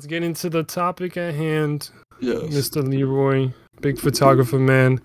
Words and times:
let's 0.00 0.06
get 0.06 0.22
into 0.22 0.48
the 0.48 0.62
topic 0.62 1.18
at 1.18 1.34
hand, 1.34 1.90
Yes. 2.20 2.44
Mr. 2.44 2.82
Leroy, 2.82 3.50
big 3.82 3.98
photographer 3.98 4.58
man. 4.58 4.98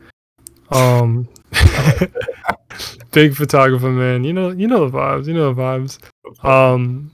Um, 0.72 1.28
big 3.12 3.36
photographer 3.36 3.90
man. 3.92 4.24
You 4.24 4.32
know, 4.32 4.52
you 4.52 4.68
know 4.68 4.88
the 4.88 4.98
vibes. 4.98 5.28
You 5.28 5.34
know 5.34 5.54
the 5.54 5.62
vibes. 5.62 6.46
Um, 6.46 7.12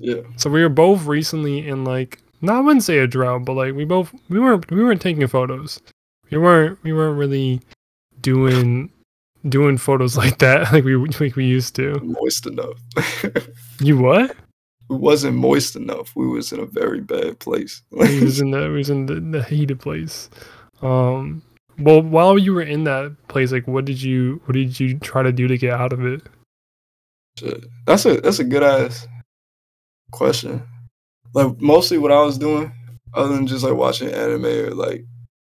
Yeah. 0.00 0.22
so 0.34 0.50
we 0.50 0.60
were 0.60 0.68
both 0.68 1.04
recently 1.06 1.68
in 1.68 1.84
like, 1.84 2.18
not 2.40 2.56
I 2.56 2.60
wouldn't 2.62 2.82
say 2.82 2.98
a 2.98 3.06
drought, 3.06 3.44
but 3.44 3.52
like 3.52 3.74
we 3.76 3.84
both 3.84 4.12
we 4.28 4.40
weren't 4.40 4.68
we 4.68 4.82
weren't 4.82 5.00
taking 5.00 5.24
photos. 5.28 5.78
We 6.32 6.38
weren't 6.38 6.82
we 6.82 6.92
weren't 6.92 7.16
really 7.16 7.60
doing 8.22 8.90
doing 9.48 9.78
photos 9.78 10.16
like 10.22 10.38
that 10.38 10.72
like 10.72 10.82
we 10.82 10.96
like 10.96 11.36
we 11.36 11.44
used 11.44 11.76
to. 11.76 12.00
Moist 12.00 12.46
enough. 12.46 13.46
You 13.80 13.98
what? 13.98 14.34
We 14.90 14.96
wasn't 14.96 15.36
moist 15.36 15.76
enough. 15.76 16.12
We 16.16 16.26
was 16.26 16.52
in 16.52 16.60
a 16.60 16.66
very 16.66 17.00
bad 17.00 17.38
place. 17.38 17.82
he 18.06 18.20
was 18.20 18.40
in 18.40 18.50
the 18.50 18.62
he 18.62 18.68
was 18.68 18.90
in 18.90 19.06
the, 19.06 19.20
the 19.20 19.42
heated 19.44 19.80
place. 19.80 20.28
Um, 20.82 21.42
well, 21.78 22.02
while 22.02 22.36
you 22.38 22.52
were 22.52 22.62
in 22.62 22.84
that 22.84 23.16
place, 23.28 23.52
like, 23.52 23.66
what 23.68 23.84
did 23.84 24.02
you 24.02 24.42
what 24.44 24.54
did 24.54 24.78
you 24.80 24.98
try 24.98 25.22
to 25.22 25.32
do 25.32 25.46
to 25.48 25.56
get 25.56 25.72
out 25.72 25.92
of 25.92 26.04
it? 26.04 26.22
Shit. 27.38 27.64
That's 27.86 28.04
a 28.04 28.20
that's 28.20 28.40
a 28.40 28.44
good 28.44 28.62
ass 28.62 29.06
question. 30.10 30.62
Like 31.34 31.60
mostly 31.60 31.98
what 31.98 32.12
I 32.12 32.22
was 32.22 32.36
doing, 32.38 32.72
other 33.14 33.34
than 33.34 33.46
just 33.46 33.64
like 33.64 33.74
watching 33.74 34.08
anime 34.12 34.44
or 34.44 34.70
like 34.70 35.04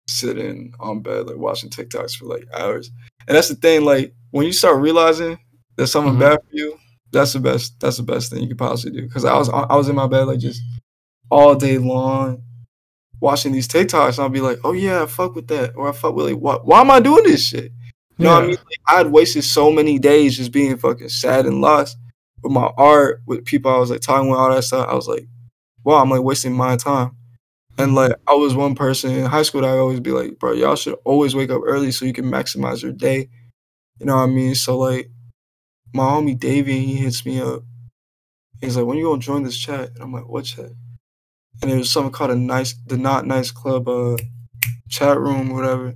sitting 0.08 0.74
on 0.80 1.02
bed 1.02 1.28
like 1.28 1.38
watching 1.38 1.70
TikToks 1.70 2.16
for 2.16 2.26
like 2.26 2.46
hours. 2.54 2.92
And 3.28 3.36
that's 3.36 3.50
the 3.50 3.56
thing, 3.56 3.84
like 3.84 4.14
when 4.32 4.46
you 4.46 4.54
start 4.54 4.82
realizing 4.82 5.38
that 5.76 5.88
something 5.88 6.14
Mhm. 6.16 6.20
bad 6.20 6.40
for 6.40 6.56
you, 6.56 6.78
that's 7.14 7.34
the 7.34 7.40
best. 7.40 7.80
That's 7.80 7.98
the 7.98 8.04
best 8.04 8.32
thing 8.32 8.42
you 8.42 8.50
could 8.50 8.58
possibly 8.58 9.00
do. 9.00 9.08
Because 9.08 9.24
I 9.24 9.38
was 9.38 9.50
I 9.50 9.76
was 9.76 9.88
in 9.88 9.96
my 9.96 10.08
bed 10.08 10.28
like 10.28 10.40
just 10.40 10.62
all 11.30 11.56
day 11.56 11.78
long 11.78 12.44
watching 13.22 13.54
these 13.54 13.68
TikToks, 13.68 14.18
and 14.18 14.20
I'll 14.20 14.30
be 14.30 14.42
like, 14.42 14.60
oh 14.66 14.74
yeah, 14.74 15.04
I 15.04 15.06
fuck 15.06 15.36
with 15.36 15.48
that, 15.48 15.74
or 15.76 15.88
I 15.88 15.94
fuck 15.94 16.16
with 16.16 16.26
like, 16.26 16.38
what? 16.38 16.66
Why 16.66 16.82
am 16.82 16.92
I 16.92 17.00
doing 17.00 17.24
this 17.24 17.48
shit? 17.48 17.72
You 18.18 18.26
know 18.26 18.34
what 18.34 18.44
I 18.44 18.48
mean? 18.48 18.56
Like, 18.58 18.80
I 18.88 18.98
had 18.98 19.12
wasted 19.12 19.44
so 19.44 19.72
many 19.72 19.98
days 19.98 20.38
just 20.38 20.52
being 20.52 20.78
fucking 20.78 21.10
sad 21.10 21.46
and 21.46 21.62
lost 21.62 21.98
with 22.44 22.52
my 22.52 22.70
art, 22.78 23.22
with 23.26 23.46
people 23.46 23.72
I 23.72 23.80
was 23.80 23.90
like 23.90 24.02
talking 24.02 24.30
with, 24.30 24.38
all 24.38 24.54
that 24.54 24.64
stuff. 24.64 24.88
I 24.88 24.94
was 24.94 25.08
like, 25.08 25.26
wow, 25.84 26.02
I'm 26.02 26.10
like 26.10 26.22
wasting 26.22 26.54
my 26.54 26.76
time. 26.76 27.16
And 27.78 27.96
like, 27.96 28.14
I 28.28 28.34
was 28.34 28.54
one 28.54 28.76
person 28.76 29.12
in 29.12 29.26
high 29.26 29.42
school 29.42 29.62
that 29.62 29.74
I 29.74 29.80
always 29.80 30.00
be 30.00 30.12
like, 30.12 30.38
bro, 30.38 30.52
y'all 30.52 30.76
should 30.76 30.96
always 31.06 31.34
wake 31.34 31.50
up 31.50 31.62
early 31.66 31.92
so 31.92 32.06
you 32.06 32.14
can 32.14 32.26
maximize 32.26 32.84
your 32.84 32.92
day. 32.92 33.30
You 34.00 34.06
know 34.06 34.18
what 34.18 34.24
I 34.24 34.28
mean? 34.28 34.54
So 34.54 34.78
like, 34.78 35.10
my 35.94 36.04
homie 36.04 36.38
Davey, 36.38 36.86
he 36.86 36.96
hits 36.96 37.26
me 37.26 37.40
up. 37.40 37.64
He's 38.62 38.76
like, 38.76 38.86
when 38.86 38.98
you 38.98 39.06
gonna 39.06 39.22
join 39.22 39.44
this 39.44 39.58
chat? 39.58 39.92
And 39.94 40.02
I'm 40.02 40.14
like, 40.14 40.28
what 40.28 40.46
chat? 40.46 40.72
And 41.62 41.72
it 41.72 41.78
was 41.78 41.92
something 41.92 42.12
called 42.12 42.32
a 42.32 42.36
nice, 42.36 42.76
the 42.88 42.98
Not 42.98 43.28
Nice 43.28 43.52
Club 43.52 43.88
uh, 43.88 44.18
chat 44.90 45.20
room, 45.20 45.54
whatever. 45.54 45.94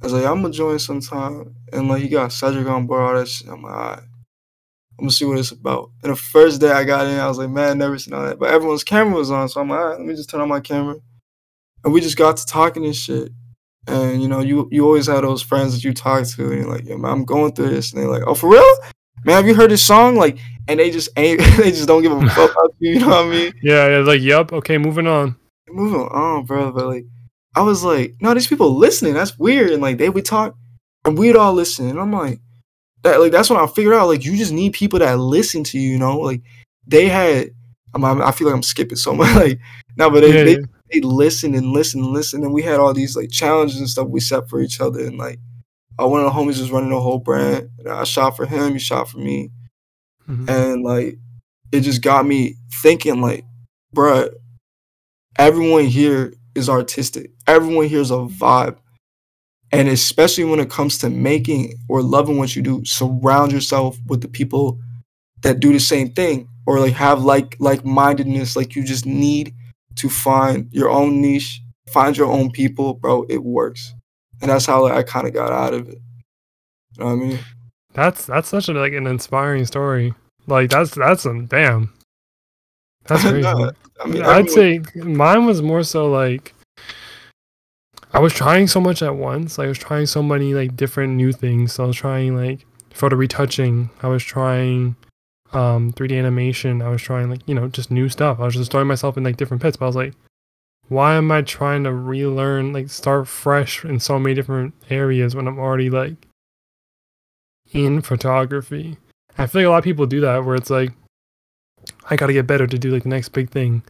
I 0.00 0.04
was 0.04 0.12
like, 0.12 0.24
I'm 0.24 0.42
gonna 0.42 0.52
join 0.52 0.78
sometime. 0.78 1.54
And 1.72 1.88
like 1.88 2.02
he 2.02 2.08
got 2.08 2.32
Cedric 2.32 2.66
on 2.66 2.86
board, 2.86 3.02
all 3.02 3.14
that 3.14 3.28
shit. 3.28 3.48
I'm 3.48 3.62
like, 3.62 3.72
all 3.72 3.78
right. 3.78 4.02
I'm 4.98 5.04
gonna 5.04 5.10
see 5.10 5.26
what 5.26 5.38
it's 5.38 5.52
about. 5.52 5.90
And 6.02 6.12
the 6.12 6.16
first 6.16 6.60
day 6.60 6.70
I 6.70 6.84
got 6.84 7.06
in, 7.06 7.18
I 7.18 7.28
was 7.28 7.38
like, 7.38 7.50
man, 7.50 7.78
never 7.78 7.98
seen 7.98 8.14
all 8.14 8.24
that. 8.24 8.38
But 8.38 8.50
everyone's 8.50 8.84
camera 8.84 9.18
was 9.18 9.30
on, 9.30 9.48
so 9.48 9.60
I'm 9.60 9.68
like, 9.68 9.78
all 9.78 9.88
right, 9.88 9.98
let 9.98 10.06
me 10.06 10.14
just 10.14 10.30
turn 10.30 10.40
on 10.40 10.48
my 10.48 10.60
camera. 10.60 10.96
And 11.84 11.92
we 11.92 12.00
just 12.00 12.16
got 12.16 12.38
to 12.38 12.46
talking 12.46 12.84
and 12.84 12.96
shit. 12.96 13.30
And 13.86 14.22
you 14.22 14.28
know, 14.28 14.40
you 14.40 14.68
you 14.72 14.84
always 14.84 15.06
have 15.06 15.22
those 15.22 15.42
friends 15.42 15.74
that 15.74 15.84
you 15.84 15.92
talk 15.92 16.26
to, 16.26 16.50
and 16.50 16.62
you're 16.62 16.70
like, 16.70 16.84
yo, 16.84 16.96
man, 16.96 17.12
I'm 17.12 17.24
going 17.24 17.52
through 17.52 17.70
this. 17.70 17.92
And 17.92 18.02
they're 18.02 18.10
like, 18.10 18.22
oh, 18.26 18.34
for 18.34 18.50
real? 18.50 18.76
Man, 19.24 19.36
have 19.36 19.46
you 19.46 19.54
heard 19.54 19.70
this 19.70 19.84
song? 19.84 20.16
Like, 20.16 20.38
and 20.68 20.78
they 20.80 20.90
just 20.90 21.08
ain't, 21.16 21.40
they 21.56 21.70
just 21.70 21.88
don't 21.88 22.02
give 22.02 22.12
a 22.12 22.28
fuck 22.30 22.52
about 22.52 22.74
you. 22.78 22.94
You 22.94 23.00
know 23.00 23.08
what 23.08 23.26
I 23.26 23.30
mean? 23.30 23.52
yeah, 23.62 23.88
yeah, 23.88 23.98
like, 23.98 24.20
yep, 24.20 24.52
okay, 24.52 24.78
moving 24.78 25.06
on. 25.06 25.36
moving 25.68 26.00
on, 26.00 26.44
bro. 26.44 26.72
But 26.72 26.86
like, 26.86 27.04
I 27.54 27.62
was 27.62 27.82
like, 27.82 28.14
no, 28.20 28.34
these 28.34 28.46
people 28.46 28.76
listening. 28.76 29.14
That's 29.14 29.38
weird. 29.38 29.70
And 29.70 29.82
like, 29.82 29.98
they 29.98 30.10
would 30.10 30.24
talk, 30.24 30.54
and 31.04 31.16
we'd 31.18 31.36
all 31.36 31.52
listen. 31.54 31.88
And 31.88 31.98
I'm 31.98 32.12
like, 32.12 32.40
that 33.02 33.20
like 33.20 33.32
that's 33.32 33.48
when 33.50 33.60
I 33.60 33.66
figured 33.66 33.94
out 33.94 34.08
like 34.08 34.24
you 34.24 34.36
just 34.36 34.52
need 34.52 34.72
people 34.72 34.98
that 34.98 35.18
listen 35.18 35.62
to 35.64 35.78
you. 35.78 35.90
You 35.92 35.98
know, 35.98 36.18
like 36.18 36.42
they 36.86 37.08
had. 37.08 37.50
I'm, 37.94 38.04
I'm- 38.04 38.20
I 38.20 38.30
feel 38.32 38.46
like 38.48 38.54
I'm 38.56 38.62
skipping 38.62 38.96
so 38.96 39.14
much. 39.14 39.34
Like, 39.36 39.58
no, 39.96 40.10
but 40.10 40.20
they 40.20 40.28
Yeah, 40.36 40.44
they, 40.44 40.50
yeah. 40.52 40.66
they 40.92 41.00
listened 41.00 41.54
and 41.54 41.68
listened 41.72 42.04
and 42.04 42.12
listened, 42.12 42.44
and 42.44 42.52
we 42.52 42.62
had 42.62 42.78
all 42.78 42.92
these 42.92 43.16
like 43.16 43.30
challenges 43.30 43.78
and 43.78 43.88
stuff 43.88 44.08
we 44.08 44.20
set 44.20 44.48
for 44.50 44.60
each 44.60 44.80
other. 44.80 45.00
And 45.00 45.16
like, 45.16 45.38
uh, 46.00 46.06
one 46.08 46.20
of 46.24 46.26
the 46.26 46.38
homies 46.38 46.60
was 46.60 46.70
running 46.70 46.90
the 46.90 47.00
whole 47.00 47.18
brand. 47.18 47.70
And 47.78 47.88
I 47.88 48.04
shot 48.04 48.36
for 48.36 48.46
him. 48.46 48.72
He 48.74 48.78
shot 48.78 49.08
for 49.08 49.18
me 49.18 49.50
Mhm. 50.28 50.48
and 50.50 50.82
like 50.82 51.18
it 51.72 51.80
just 51.82 52.02
got 52.02 52.26
me 52.26 52.56
thinking 52.82 53.20
like 53.20 53.44
bruh 53.94 54.28
everyone 55.38 55.84
here 55.84 56.32
is 56.54 56.68
artistic 56.68 57.30
everyone 57.46 57.86
here 57.86 58.00
is 58.00 58.10
a 58.10 58.14
vibe 58.14 58.76
and 59.72 59.88
especially 59.88 60.44
when 60.44 60.60
it 60.60 60.70
comes 60.70 60.98
to 60.98 61.10
making 61.10 61.74
or 61.88 62.02
loving 62.02 62.38
what 62.38 62.56
you 62.56 62.62
do 62.62 62.84
surround 62.84 63.52
yourself 63.52 63.96
with 64.06 64.20
the 64.20 64.28
people 64.28 64.78
that 65.42 65.60
do 65.60 65.72
the 65.72 65.80
same 65.80 66.12
thing 66.12 66.48
or 66.66 66.80
like 66.80 66.94
have 66.94 67.22
like 67.22 67.56
like 67.60 67.84
mindedness 67.84 68.56
like 68.56 68.74
you 68.74 68.82
just 68.84 69.06
need 69.06 69.54
to 69.96 70.08
find 70.08 70.68
your 70.72 70.88
own 70.90 71.20
niche 71.20 71.60
find 71.92 72.16
your 72.16 72.30
own 72.30 72.50
people 72.50 72.94
bro 72.94 73.24
it 73.28 73.42
works 73.44 73.94
and 74.46 74.54
that's 74.54 74.66
how 74.66 74.82
like, 74.82 74.92
i 74.92 75.02
kind 75.02 75.26
of 75.26 75.34
got 75.34 75.52
out 75.52 75.74
of 75.74 75.88
it 75.88 75.98
you 76.92 77.04
know 77.04 77.06
what 77.06 77.12
i 77.12 77.16
mean 77.16 77.38
That's 77.94 78.26
that's 78.26 78.48
such 78.48 78.68
a 78.68 78.72
like 78.72 78.92
an 78.92 79.06
inspiring 79.06 79.64
story. 79.64 80.12
Like 80.46 80.68
that's 80.68 80.94
that's 80.94 81.24
a 81.24 81.32
damn. 81.48 81.94
That's 83.06 83.22
crazy. 83.30 83.40
No, 83.40 83.70
i 84.04 84.06
mean 84.06 84.22
I'd 84.22 84.50
say 84.50 84.80
mine 84.96 85.46
was 85.46 85.62
more 85.62 85.82
so 85.82 86.10
like 86.10 86.52
I 88.12 88.18
was 88.18 88.34
trying 88.34 88.66
so 88.68 88.80
much 88.80 89.02
at 89.02 89.16
once. 89.16 89.56
Like 89.56 89.64
I 89.64 89.68
was 89.68 89.78
trying 89.78 90.04
so 90.04 90.22
many 90.22 90.52
like 90.52 90.76
different 90.76 91.14
new 91.14 91.32
things. 91.32 91.72
So 91.72 91.84
I 91.84 91.86
was 91.86 91.96
trying 91.96 92.36
like 92.36 92.66
photo 92.90 93.16
retouching. 93.16 93.88
I 94.02 94.08
was 94.08 94.22
trying 94.22 94.94
um 95.54 95.92
3D 95.94 96.18
animation. 96.18 96.82
I 96.82 96.90
was 96.90 97.00
trying 97.00 97.30
like, 97.30 97.48
you 97.48 97.54
know, 97.54 97.66
just 97.68 97.90
new 97.90 98.10
stuff. 98.10 98.40
I 98.40 98.44
was 98.44 98.54
just 98.54 98.70
throwing 98.70 98.88
myself 98.88 99.16
in 99.16 99.24
like 99.24 99.38
different 99.38 99.62
pits. 99.62 99.78
But 99.78 99.86
I 99.86 99.88
was 99.88 99.96
like, 99.96 100.12
why 100.88 101.14
am 101.14 101.32
I 101.32 101.42
trying 101.42 101.84
to 101.84 101.92
relearn 101.92 102.72
like 102.72 102.90
start 102.90 103.26
fresh 103.28 103.84
in 103.84 103.98
so 103.98 104.18
many 104.18 104.34
different 104.34 104.74
areas 104.88 105.34
when 105.34 105.48
I'm 105.48 105.58
already 105.58 105.90
like 105.90 106.14
in 107.72 108.02
photography? 108.02 108.98
I 109.38 109.46
feel 109.46 109.62
like 109.62 109.66
a 109.66 109.70
lot 109.70 109.78
of 109.78 109.84
people 109.84 110.06
do 110.06 110.20
that 110.20 110.44
where 110.44 110.56
it's 110.56 110.70
like 110.70 110.92
I 112.08 112.16
gotta 112.16 112.32
get 112.32 112.46
better 112.46 112.66
to 112.66 112.78
do 112.78 112.90
like 112.90 113.02
the 113.02 113.08
next 113.08 113.30
big 113.30 113.50
thing. 113.50 113.82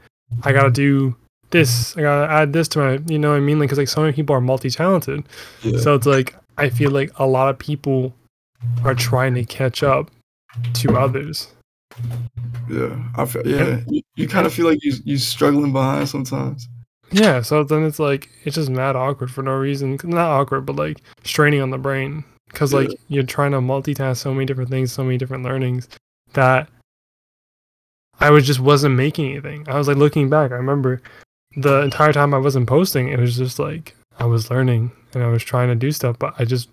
I 0.42 0.52
gotta 0.52 0.68
mm-hmm. 0.68 0.74
do 0.74 1.16
this. 1.50 1.90
Mm-hmm. 1.90 2.00
I 2.00 2.02
gotta 2.02 2.32
add 2.32 2.52
this 2.52 2.68
to 2.68 2.78
my, 2.78 2.98
you 3.06 3.18
know 3.18 3.30
what 3.30 3.36
I 3.36 3.40
mean? 3.40 3.58
Like, 3.58 3.68
cause 3.68 3.78
like 3.78 3.88
so 3.88 4.00
many 4.00 4.12
people 4.12 4.34
are 4.34 4.40
multi-talented. 4.40 5.24
yeah. 5.62 5.78
So 5.78 5.94
it's 5.94 6.06
like 6.06 6.34
I 6.58 6.70
feel 6.70 6.90
like 6.90 7.10
a 7.18 7.26
lot 7.26 7.50
of 7.50 7.58
people 7.58 8.14
are 8.84 8.94
trying 8.94 9.34
to 9.34 9.44
catch 9.44 9.82
up 9.82 10.10
to 10.74 10.96
others. 10.96 11.52
Yeah, 12.70 12.98
I 13.16 13.26
feel 13.26 13.46
yeah. 13.46 13.80
You, 13.86 14.02
you 14.16 14.28
kind 14.28 14.46
of 14.46 14.52
feel 14.52 14.66
like 14.66 14.82
you 14.82 14.94
you 15.04 15.18
struggling 15.18 15.72
behind 15.72 16.08
sometimes. 16.08 16.68
Yeah. 17.10 17.40
So 17.42 17.62
then 17.64 17.84
it's 17.84 17.98
like 17.98 18.28
it's 18.44 18.56
just 18.56 18.70
mad 18.70 18.96
awkward 18.96 19.30
for 19.30 19.42
no 19.42 19.52
reason. 19.54 19.98
Not 20.04 20.30
awkward, 20.30 20.66
but 20.66 20.76
like 20.76 20.98
straining 21.24 21.60
on 21.60 21.70
the 21.70 21.78
brain. 21.78 22.24
Cause 22.52 22.72
like 22.72 22.88
Yeah. 22.88 22.96
you're 23.08 23.22
trying 23.24 23.52
to 23.52 23.58
multitask 23.58 24.16
so 24.18 24.32
many 24.32 24.46
different 24.46 24.70
things, 24.70 24.92
so 24.92 25.04
many 25.04 25.18
different 25.18 25.44
learnings 25.44 25.88
that 26.32 26.68
I 28.20 28.30
was 28.30 28.46
just 28.46 28.60
wasn't 28.60 28.94
making 28.96 29.30
anything. 29.30 29.66
I 29.68 29.76
was 29.76 29.88
like 29.88 29.96
looking 29.96 30.28
back. 30.30 30.50
I 30.52 30.54
remember 30.54 31.02
the 31.56 31.82
entire 31.82 32.12
time 32.12 32.32
I 32.34 32.38
wasn't 32.38 32.66
posting, 32.68 33.08
it 33.08 33.18
was 33.18 33.36
just 33.36 33.58
like 33.58 33.94
I 34.18 34.24
was 34.24 34.50
learning 34.50 34.90
and 35.12 35.22
I 35.22 35.28
was 35.28 35.42
trying 35.42 35.68
to 35.68 35.74
do 35.74 35.92
stuff, 35.92 36.18
but 36.18 36.34
I 36.38 36.44
just 36.44 36.68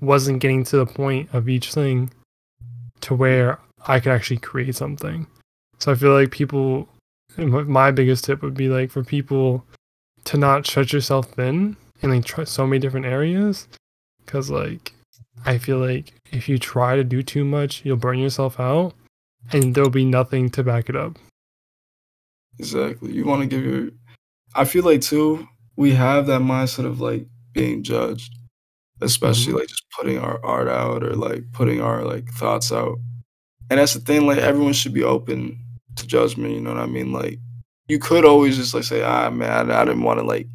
wasn't 0.00 0.40
getting 0.40 0.64
to 0.64 0.76
the 0.76 0.86
point 0.86 1.30
of 1.32 1.48
each 1.48 1.72
thing 1.72 2.10
to 3.00 3.14
where 3.14 3.58
I 3.86 4.00
could 4.00 4.12
actually 4.12 4.38
create 4.38 4.76
something. 4.76 5.26
So 5.78 5.92
I 5.92 5.94
feel 5.94 6.12
like 6.12 6.30
people, 6.30 6.88
my 7.36 7.90
biggest 7.90 8.24
tip 8.24 8.42
would 8.42 8.54
be 8.54 8.68
like 8.68 8.90
for 8.90 9.02
people 9.02 9.64
to 10.24 10.36
not 10.36 10.66
stretch 10.66 10.92
yourself 10.92 11.30
thin 11.32 11.76
and 12.02 12.12
like 12.12 12.24
try 12.24 12.44
so 12.44 12.66
many 12.66 12.78
different 12.78 13.06
areas, 13.06 13.68
because 14.24 14.50
like 14.50 14.92
I 15.44 15.58
feel 15.58 15.78
like 15.78 16.12
if 16.32 16.48
you 16.48 16.58
try 16.58 16.96
to 16.96 17.04
do 17.04 17.22
too 17.22 17.44
much, 17.44 17.84
you'll 17.84 17.96
burn 17.96 18.18
yourself 18.18 18.58
out, 18.58 18.94
and 19.52 19.74
there'll 19.74 19.90
be 19.90 20.04
nothing 20.04 20.48
to 20.50 20.62
back 20.62 20.88
it 20.88 20.96
up. 20.96 21.18
Exactly. 22.58 23.12
You 23.12 23.24
want 23.24 23.42
to 23.42 23.48
give 23.48 23.64
your. 23.64 23.90
I 24.54 24.64
feel 24.64 24.84
like 24.84 25.00
too. 25.00 25.46
We 25.76 25.92
have 25.92 26.26
that 26.28 26.40
mindset 26.40 26.86
of 26.86 27.00
like 27.00 27.26
being 27.52 27.82
judged, 27.82 28.32
especially 29.00 29.52
mm-hmm. 29.52 29.58
like 29.58 29.68
just 29.68 29.84
putting 29.98 30.18
our 30.18 30.38
art 30.44 30.68
out 30.68 31.02
or 31.02 31.14
like 31.14 31.42
putting 31.52 31.80
our 31.80 32.04
like 32.04 32.28
thoughts 32.30 32.70
out. 32.70 32.96
And 33.70 33.80
that's 33.80 33.94
the 33.94 34.00
thing. 34.00 34.26
Like 34.26 34.38
everyone 34.38 34.72
should 34.72 34.94
be 34.94 35.02
open 35.02 35.58
to 35.96 36.06
judgment. 36.06 36.54
You 36.54 36.60
know 36.60 36.74
what 36.74 36.82
I 36.82 36.86
mean? 36.86 37.12
Like 37.12 37.38
you 37.88 37.98
could 37.98 38.24
always 38.24 38.56
just 38.56 38.74
like 38.74 38.84
say, 38.84 39.02
ah 39.02 39.30
man, 39.30 39.70
I 39.70 39.84
didn't 39.84 40.02
want 40.02 40.18
to 40.20 40.24
like. 40.24 40.48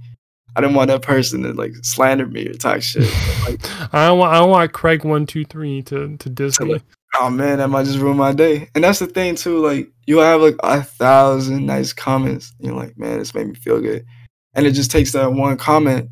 I 0.56 0.62
didn't 0.62 0.76
want 0.76 0.90
that 0.90 1.04
person 1.04 1.44
to 1.44 1.54
like 1.54 1.74
slander 1.84 2.26
me 2.26 2.48
or 2.48 2.54
talk 2.54 2.82
shit. 2.82 3.04
Like, 3.48 3.60
I 3.94 4.08
don't 4.08 4.18
want 4.18 4.34
I 4.34 4.40
don't 4.40 4.50
want 4.50 4.74
Craig 4.74 5.06
one 5.06 5.26
two 5.26 5.46
three 5.46 5.84
to 5.84 6.18
to 6.18 6.30
diss 6.30 6.60
me. 6.60 6.74
like, 6.74 6.84
oh 7.16 7.30
man, 7.30 7.60
that 7.60 7.70
might 7.70 7.86
just 7.86 8.00
ruin 8.00 8.18
my 8.18 8.34
day. 8.34 8.68
And 8.76 8.84
that's 8.84 9.00
the 9.00 9.08
thing 9.08 9.36
too. 9.36 9.60
Like 9.60 9.90
you'll 10.08 10.24
have 10.24 10.42
like 10.42 10.56
a 10.64 10.82
thousand 10.82 11.66
nice 11.66 11.94
comments. 11.94 12.52
You're 12.60 12.74
like, 12.74 12.98
man, 12.98 13.20
this 13.20 13.36
made 13.36 13.48
me 13.48 13.56
feel 13.56 13.80
good. 13.80 14.06
And 14.56 14.66
it 14.66 14.72
just 14.72 14.92
takes 14.92 15.12
that 15.12 15.32
one 15.32 15.56
comment 15.56 16.10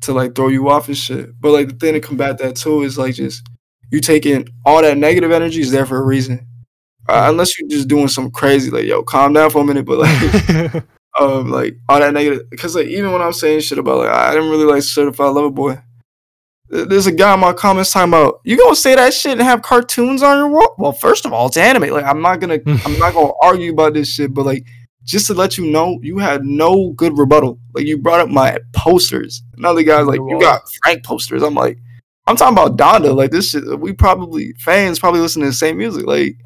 to 0.00 0.12
like 0.12 0.34
throw 0.34 0.48
you 0.48 0.68
off 0.70 0.88
and 0.88 0.96
shit. 0.96 1.38
But 1.40 1.52
like 1.52 1.68
the 1.68 1.74
thing 1.74 1.92
to 1.92 2.00
combat 2.00 2.38
that 2.38 2.56
too 2.56 2.82
is 2.82 2.98
like 2.98 3.14
just 3.14 3.46
you 3.90 4.00
taking 4.00 4.48
all 4.64 4.82
that 4.82 4.98
negative 4.98 5.30
energy 5.30 5.60
is 5.60 5.70
there 5.70 5.86
for 5.86 5.98
a 5.98 6.04
reason. 6.04 6.46
Uh, 7.08 7.26
unless 7.30 7.58
you're 7.58 7.68
just 7.68 7.88
doing 7.88 8.08
some 8.08 8.30
crazy, 8.30 8.70
like 8.70 8.84
yo, 8.84 9.02
calm 9.02 9.32
down 9.32 9.50
for 9.50 9.62
a 9.62 9.64
minute. 9.64 9.86
But 9.86 9.98
like, 9.98 10.84
um, 11.20 11.50
like 11.50 11.76
all 11.88 12.00
that 12.00 12.12
negative, 12.12 12.48
because 12.50 12.74
like 12.74 12.88
even 12.88 13.12
when 13.12 13.22
I'm 13.22 13.32
saying 13.32 13.60
shit 13.60 13.78
about 13.78 13.98
like 13.98 14.10
I 14.10 14.34
didn't 14.34 14.50
really 14.50 14.64
like 14.64 14.82
certified 14.82 15.32
lover 15.32 15.50
boy. 15.50 15.78
There's 16.70 17.06
a 17.06 17.12
guy 17.12 17.32
in 17.32 17.40
my 17.40 17.54
comments 17.54 17.92
talking 17.92 18.10
about 18.10 18.42
you 18.44 18.58
gonna 18.58 18.76
say 18.76 18.94
that 18.94 19.14
shit 19.14 19.32
and 19.32 19.40
have 19.40 19.62
cartoons 19.62 20.22
on 20.22 20.36
your 20.36 20.48
wall. 20.48 20.74
Well, 20.76 20.92
first 20.92 21.24
of 21.24 21.32
all, 21.32 21.46
it's 21.46 21.56
anime. 21.56 21.88
Like 21.88 22.04
I'm 22.04 22.20
not 22.20 22.40
gonna 22.40 22.58
I'm 22.66 22.98
not 22.98 23.14
gonna 23.14 23.32
argue 23.42 23.72
about 23.72 23.94
this 23.94 24.12
shit, 24.12 24.34
but 24.34 24.44
like 24.44 24.66
just 25.08 25.26
to 25.28 25.34
let 25.34 25.56
you 25.56 25.64
know, 25.64 25.98
you 26.02 26.18
had 26.18 26.44
no 26.44 26.90
good 26.90 27.16
rebuttal. 27.16 27.58
Like 27.72 27.86
you 27.86 27.96
brought 27.96 28.20
up 28.20 28.28
my 28.28 28.58
posters. 28.74 29.42
Another 29.56 29.82
guy's 29.82 30.06
like, 30.06 30.20
you 30.20 30.38
got 30.38 30.60
Frank 30.82 31.02
posters. 31.02 31.42
I'm 31.42 31.54
like, 31.54 31.78
I'm 32.26 32.36
talking 32.36 32.52
about 32.52 32.76
Donda. 32.76 33.16
Like 33.16 33.30
this 33.30 33.48
shit, 33.48 33.80
we 33.80 33.94
probably 33.94 34.52
fans 34.58 34.98
probably 34.98 35.20
listen 35.20 35.40
to 35.40 35.48
the 35.48 35.54
same 35.54 35.78
music. 35.78 36.04
Like, 36.04 36.36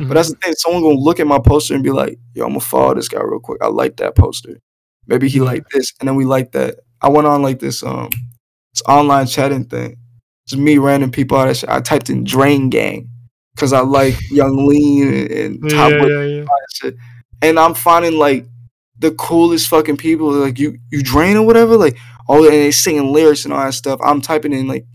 mm-hmm. 0.00 0.08
but 0.08 0.14
that's 0.14 0.30
the 0.30 0.36
thing. 0.36 0.54
Someone 0.54 0.82
gonna 0.82 0.94
look 0.94 1.20
at 1.20 1.26
my 1.26 1.38
poster 1.38 1.74
and 1.74 1.84
be 1.84 1.90
like, 1.90 2.18
yo, 2.34 2.44
I'm 2.44 2.50
gonna 2.50 2.60
follow 2.60 2.94
this 2.94 3.08
guy 3.08 3.20
real 3.22 3.40
quick. 3.40 3.62
I 3.62 3.68
like 3.68 3.96
that 3.96 4.14
poster. 4.14 4.60
Maybe 5.06 5.28
he 5.28 5.40
like 5.40 5.64
this, 5.70 5.92
and 6.00 6.08
then 6.08 6.16
we 6.16 6.24
like 6.24 6.52
that. 6.52 6.76
I 7.00 7.08
went 7.08 7.26
on 7.26 7.42
like 7.42 7.58
this 7.60 7.82
um 7.82 8.10
this 8.72 8.82
online 8.88 9.26
chatting 9.26 9.64
thing. 9.64 9.96
Just 10.46 10.60
me 10.60 10.78
random 10.78 11.10
people 11.10 11.38
out 11.38 11.48
of 11.48 11.56
shit. 11.56 11.68
I 11.68 11.80
typed 11.80 12.10
in 12.10 12.24
Drain 12.24 12.70
Gang 12.70 13.08
because 13.54 13.72
I 13.72 13.80
like 13.80 14.14
Yung 14.30 14.66
Lean 14.66 15.08
and, 15.08 15.30
and 15.30 15.70
Top 15.70 15.92
yeah, 15.92 16.06
yeah, 16.06 16.22
yeah. 16.22 16.44
shit 16.72 16.96
and 17.42 17.58
I'm 17.58 17.74
finding 17.74 18.18
like 18.18 18.46
the 18.98 19.12
coolest 19.12 19.68
fucking 19.68 19.96
people. 19.96 20.30
Like 20.30 20.58
you, 20.58 20.78
you 20.90 21.02
drain 21.02 21.36
or 21.36 21.46
whatever. 21.46 21.76
Like 21.76 21.96
oh, 22.28 22.44
and 22.44 22.52
they 22.52 22.70
singing 22.70 23.12
lyrics 23.12 23.44
and 23.44 23.54
all 23.54 23.64
that 23.64 23.74
stuff. 23.74 24.00
I'm 24.02 24.20
typing 24.20 24.52
in 24.52 24.66
like 24.66 24.86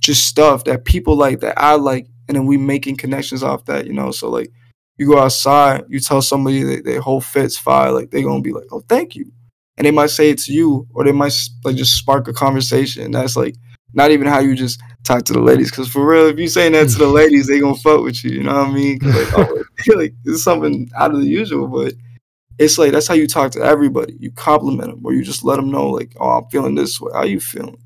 just 0.00 0.26
stuff 0.26 0.64
that 0.64 0.84
people 0.84 1.16
like 1.16 1.40
that 1.40 1.58
I 1.58 1.74
like, 1.74 2.06
and 2.28 2.36
then 2.36 2.46
we 2.46 2.56
making 2.56 2.96
connections 2.96 3.42
off 3.42 3.64
that. 3.66 3.86
You 3.86 3.92
know, 3.92 4.10
so 4.10 4.30
like 4.30 4.50
you 4.96 5.06
go 5.06 5.18
outside, 5.18 5.84
you 5.88 6.00
tell 6.00 6.22
somebody 6.22 6.62
that 6.62 6.84
their 6.84 7.00
whole 7.00 7.20
fit's 7.20 7.56
fire, 7.56 7.90
like 7.90 8.10
they 8.10 8.22
gonna 8.22 8.42
be 8.42 8.52
like, 8.52 8.66
oh, 8.72 8.82
thank 8.88 9.14
you, 9.14 9.30
and 9.76 9.86
they 9.86 9.90
might 9.90 10.10
say 10.10 10.30
it 10.30 10.38
to 10.40 10.52
you, 10.52 10.86
or 10.94 11.04
they 11.04 11.12
might 11.12 11.34
like 11.64 11.76
just 11.76 11.96
spark 11.96 12.28
a 12.28 12.32
conversation. 12.32 13.10
That's 13.10 13.36
like 13.36 13.56
not 13.92 14.10
even 14.10 14.26
how 14.26 14.40
you 14.40 14.54
just 14.54 14.80
talk 15.04 15.24
to 15.24 15.32
the 15.32 15.40
ladies. 15.40 15.70
Cause 15.70 15.88
for 15.88 16.06
real, 16.06 16.26
if 16.26 16.38
you 16.38 16.48
saying 16.48 16.72
that 16.72 16.88
to 16.90 16.98
the 16.98 17.06
ladies, 17.20 17.46
they 17.46 17.60
gonna 17.60 17.74
fuck 17.76 18.02
with 18.02 18.24
you. 18.24 18.30
You 18.30 18.42
know 18.42 18.54
what 18.54 18.68
I 18.68 18.72
mean? 18.72 18.98
Like, 19.02 19.38
oh, 19.38 19.64
like 19.96 20.14
it's 20.24 20.42
something 20.42 20.90
out 20.96 21.12
of 21.12 21.20
the 21.20 21.26
usual, 21.26 21.68
but 21.68 21.94
it's 22.58 22.78
like 22.78 22.92
that's 22.92 23.08
how 23.08 23.14
you 23.14 23.26
talk 23.26 23.52
to 23.52 23.60
everybody. 23.60 24.16
You 24.18 24.30
compliment 24.32 24.90
them, 24.90 25.04
or 25.04 25.12
you 25.12 25.22
just 25.22 25.44
let 25.44 25.56
them 25.56 25.70
know, 25.70 25.90
like, 25.90 26.12
oh, 26.20 26.38
I'm 26.38 26.44
feeling 26.50 26.74
this 26.74 27.00
way. 27.00 27.10
How 27.14 27.24
you 27.24 27.40
feeling? 27.40 27.78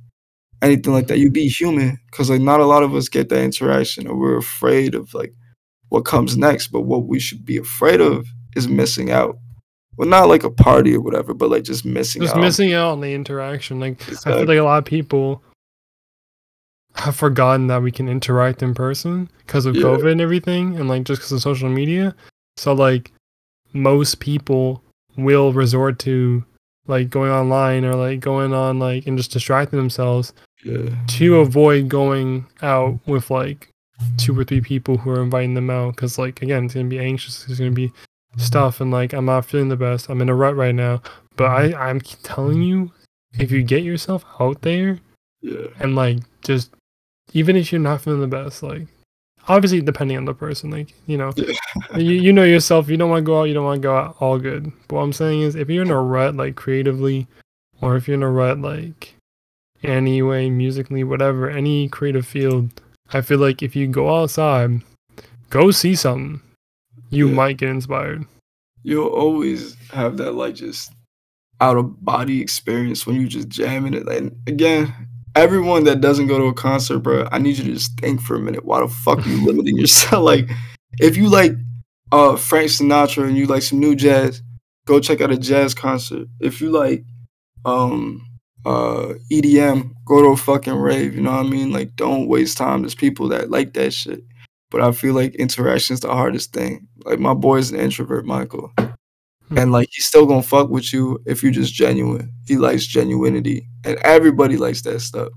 Anything 0.61 0.93
like 0.93 1.07
that. 1.07 1.19
You 1.19 1.31
be 1.31 1.49
human, 1.49 1.99
cause 2.11 2.31
like 2.31 2.41
not 2.41 2.61
a 2.61 2.67
lot 2.67 2.83
of 2.83 2.95
us 2.95 3.09
get 3.09 3.29
that 3.29 3.43
interaction, 3.43 4.09
or 4.09 4.17
we're 4.17 4.39
afraid 4.39 4.95
of 4.95 5.15
like 5.15 5.33
what 5.89 6.05
comes 6.05 6.37
next. 6.37 6.69
But 6.69 6.83
what 6.83 7.07
we 7.07 7.21
should 7.21 7.45
be 7.45 7.57
afraid 7.57 8.01
of 8.01 8.27
is 8.57 8.69
missing 8.69 9.11
out. 9.11 9.39
Well, 9.97 10.09
not 10.09 10.29
like 10.29 10.45
a 10.45 10.51
party 10.51 10.95
or 10.95 11.01
whatever, 11.01 11.35
but 11.35 11.51
like 11.51 11.65
just 11.65 11.85
missing 11.85 12.23
just 12.23 12.35
out. 12.35 12.41
missing 12.41 12.73
out 12.73 12.93
on 12.93 13.01
the 13.01 13.15
interaction. 13.15 13.81
Like 13.81 14.01
exactly. 14.09 14.33
I 14.33 14.37
feel 14.37 14.47
like 14.47 14.59
a 14.59 14.63
lot 14.63 14.79
of 14.79 14.85
people 14.85 15.43
have 16.95 17.15
forgotten 17.15 17.69
that 17.69 17.83
we 17.83 17.93
can 17.93 18.09
interact 18.09 18.63
in 18.63 18.75
person 18.75 19.31
because 19.39 19.67
of 19.67 19.77
yeah. 19.77 19.83
COVID 19.83 20.11
and 20.13 20.21
everything, 20.21 20.77
and 20.77 20.89
like 20.89 21.05
just 21.05 21.21
because 21.21 21.33
of 21.33 21.43
social 21.43 21.69
media. 21.69 22.15
So 22.57 22.73
like 22.73 23.13
most 23.73 24.19
people 24.21 24.83
will 25.17 25.53
resort 25.53 25.99
to 26.01 26.45
like 26.89 27.11
going 27.11 27.31
online 27.31 27.85
or 27.85 27.95
like 27.95 28.21
going 28.21 28.53
on 28.53 28.79
like 28.79 29.07
and 29.07 29.17
just 29.17 29.31
distracting 29.31 29.79
themselves 29.79 30.33
yeah. 30.65 30.89
to 31.07 31.37
avoid 31.39 31.89
going 31.89 32.47
out 32.63 32.99
with 33.07 33.31
like 33.31 33.69
two 34.17 34.39
or 34.39 34.45
three 34.45 34.61
people 34.61 34.97
who 34.97 35.11
are 35.11 35.23
inviting 35.23 35.55
them 35.55 35.71
out 35.71 35.95
because 35.95 36.19
like 36.19 36.43
again 36.43 36.65
it's 36.65 36.75
gonna 36.75 36.89
be 36.89 36.99
anxious 36.99 37.49
it's 37.49 37.59
gonna 37.59 37.71
be 37.71 37.93
stuff 38.37 38.81
and 38.81 38.91
like 38.91 39.13
i'm 39.13 39.25
not 39.25 39.45
feeling 39.45 39.69
the 39.69 39.77
best 39.77 40.09
i'm 40.09 40.21
in 40.21 40.29
a 40.29 40.35
rut 40.35 40.55
right 40.55 40.75
now 40.75 41.01
but 41.37 41.47
i 41.47 41.89
i'm 41.89 42.01
telling 42.01 42.63
you 42.63 42.93
if 43.39 43.51
you 43.51 43.63
get 43.63 43.83
yourself 43.83 44.25
out 44.39 44.63
there 44.63 45.01
yeah. 45.43 45.67
and 45.81 45.97
like 45.97 46.19
just 46.43 46.71
even 47.33 47.57
if 47.57 47.73
you're 47.73 47.81
not 47.81 48.01
feeling 48.01 48.21
the 48.21 48.27
best, 48.27 48.63
like 48.63 48.87
obviously 49.49 49.81
depending 49.81 50.17
on 50.17 50.25
the 50.25 50.35
person, 50.35 50.71
like 50.71 50.95
you 51.07 51.17
know, 51.17 51.33
you, 51.97 52.13
you 52.13 52.33
know 52.33 52.45
yourself. 52.45 52.89
You 52.89 52.97
don't 52.97 53.11
want 53.11 53.23
to 53.23 53.27
go 53.27 53.41
out. 53.41 53.45
You 53.45 53.55
don't 53.55 53.65
want 53.65 53.83
to 53.83 53.87
go 53.87 53.97
out. 53.97 54.17
All 54.21 54.39
good. 54.39 54.71
But 54.87 54.97
what 54.97 55.03
I'm 55.03 55.13
saying 55.13 55.41
is, 55.41 55.57
if 55.57 55.69
you're 55.69 55.85
in 55.85 55.91
a 55.91 56.01
rut, 56.01 56.37
like 56.37 56.57
creatively, 56.57 57.27
or 57.81 57.97
if 57.97 58.07
you're 58.07 58.17
in 58.17 58.23
a 58.23 58.31
rut, 58.31 58.61
like 58.61 59.15
anyway, 59.83 60.51
musically, 60.51 61.05
whatever, 61.05 61.51
any 61.51 61.89
creative 61.89 62.27
field, 62.27 62.81
I 63.13 63.21
feel 63.21 63.39
like 63.39 63.63
if 63.63 63.75
you 63.75 63.87
go 63.87 64.15
outside, 64.23 64.83
go 65.51 65.71
see 65.71 65.95
something, 65.95 66.41
you 67.11 67.29
yeah. 67.29 67.35
might 67.35 67.57
get 67.57 67.71
inspired. 67.71 68.25
You'll 68.83 69.09
always 69.09 69.77
have 69.91 70.17
that 70.19 70.33
like 70.33 70.55
just 70.55 70.93
out 71.61 71.77
of 71.77 72.05
body 72.05 72.41
experience 72.41 73.07
when 73.07 73.17
you 73.17 73.27
just 73.27 73.49
jamming 73.49 73.95
it. 73.95 74.09
And 74.09 74.37
again, 74.47 74.95
everyone 75.39 75.85
that 75.85 76.01
doesn't 76.01 76.27
go 76.27 76.39
to 76.39 76.45
a 76.45 76.55
concert, 76.55 76.99
bro, 76.99 77.29
I 77.31 77.39
need 77.39 77.59
you 77.59 77.65
to 77.65 77.73
just 77.73 77.99
think 77.99 78.21
for 78.21 78.37
a 78.37 78.41
minute. 78.41 78.65
Why 78.65 78.81
the 78.81 78.89
fuck 78.89 79.19
are 79.19 79.29
you 79.29 79.45
limiting 79.47 79.77
yourself? 79.77 80.23
like, 80.25 80.49
if 81.01 81.17
you 81.17 81.29
like 81.29 81.53
uh 82.13 82.37
Frank 82.37 82.71
Sinatra 82.71 83.27
and 83.29 83.37
you 83.37 83.47
like 83.47 83.63
some 83.63 83.81
new 83.81 83.95
jazz, 83.95 84.43
go 84.87 85.01
check 85.01 85.21
out 85.21 85.31
a 85.31 85.39
jazz 85.39 85.75
concert. 85.75 86.29
If 86.41 86.61
you 86.61 86.71
like 86.71 87.05
um 87.65 88.27
uh 88.67 89.15
EDM, 89.33 89.91
go 90.05 90.23
to 90.23 90.29
a 90.29 90.37
fucking 90.37 90.75
rave. 90.75 91.15
You 91.15 91.23
know 91.23 91.33
what 91.33 91.47
I 91.47 91.49
mean? 91.49 91.73
Like, 91.73 91.95
don't 91.97 92.29
waste 92.29 92.59
time. 92.59 92.83
There's 92.83 92.95
people 92.95 93.29
that 93.29 93.51
like 93.51 93.75
that 93.75 93.93
shit. 93.93 94.23
But 94.71 94.83
I 94.83 94.93
feel 94.93 95.15
like 95.15 95.35
interaction 95.37 95.95
is 95.95 96.01
the 96.01 96.09
hardest 96.13 96.53
thing. 96.53 96.89
Like 97.05 97.19
my 97.19 97.35
boy's 97.35 97.71
an 97.71 97.81
introvert, 97.81 98.27
Michael. 98.27 98.73
Hmm. 99.49 99.59
And 99.59 99.73
like 99.73 99.89
he's 99.93 100.07
still 100.07 100.27
gonna 100.27 100.43
fuck 100.43 100.69
with 100.69 100.93
you 100.93 101.21
if 101.27 101.43
you're 101.43 101.53
just 101.53 101.73
genuine. 101.73 102.33
He 102.47 102.57
likes 102.57 102.87
genuinity. 102.87 103.67
And 103.85 103.99
everybody 103.99 104.57
likes 104.57 104.83
that 104.83 105.01
stuff. 105.01 105.29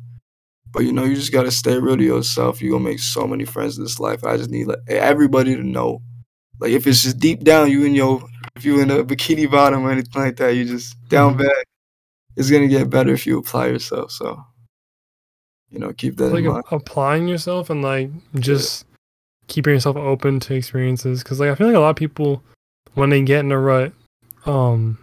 But 0.72 0.84
you 0.84 0.94
know, 0.94 1.04
you 1.04 1.16
just 1.16 1.32
gotta 1.32 1.52
stay 1.52 1.78
real 1.78 1.98
to 1.98 2.04
yourself. 2.04 2.62
You're 2.62 2.74
gonna 2.74 2.90
make 2.90 3.00
so 3.00 3.28
many 3.28 3.46
friends 3.46 3.78
in 3.78 3.84
this 3.84 4.00
life. 4.00 4.24
I 4.24 4.38
just 4.38 4.50
need 4.50 4.68
like 4.68 4.80
everybody 4.88 5.56
to 5.56 5.64
know. 5.64 6.02
Like 6.60 6.72
if 6.72 6.88
it's 6.88 7.04
just 7.04 7.20
deep 7.20 7.44
down, 7.44 7.72
you 7.72 7.86
in 7.86 7.96
your 7.96 8.24
if 8.56 8.66
you 8.66 8.82
in 8.82 8.92
a 8.92 9.04
bikini 9.04 9.50
bottom 9.50 9.84
or 9.84 9.92
anything 9.92 10.22
like 10.22 10.36
that, 10.38 10.56
you 10.56 10.66
just 10.66 10.96
down 11.08 11.34
mm-hmm. 11.34 11.44
bad. 11.44 11.64
It's 12.36 12.50
gonna 12.50 12.68
get 12.68 12.90
better 12.90 13.14
if 13.14 13.26
you 13.26 13.38
apply 13.38 13.68
yourself. 13.68 14.12
So 14.12 14.44
you 15.70 15.80
know, 15.80 15.94
keep 15.94 16.18
that 16.18 16.34
like 16.34 16.44
in 16.44 16.52
mind. 16.52 16.64
applying 16.72 17.28
yourself 17.28 17.70
and 17.70 17.82
like 17.82 18.10
just 18.36 18.86
yeah. 18.90 18.98
keeping 19.48 19.74
yourself 19.74 19.96
open 19.96 20.40
to 20.42 20.54
experiences. 20.54 21.24
Cause 21.24 21.40
like 21.40 21.50
I 21.50 21.56
feel 21.56 21.68
like 21.68 21.76
a 21.76 21.80
lot 21.80 21.92
of 21.92 21.96
people 21.96 22.44
when 22.94 23.10
they 23.10 23.22
get 23.22 23.40
in 23.40 23.52
a 23.52 23.60
rut, 23.60 23.94
um 24.46 24.98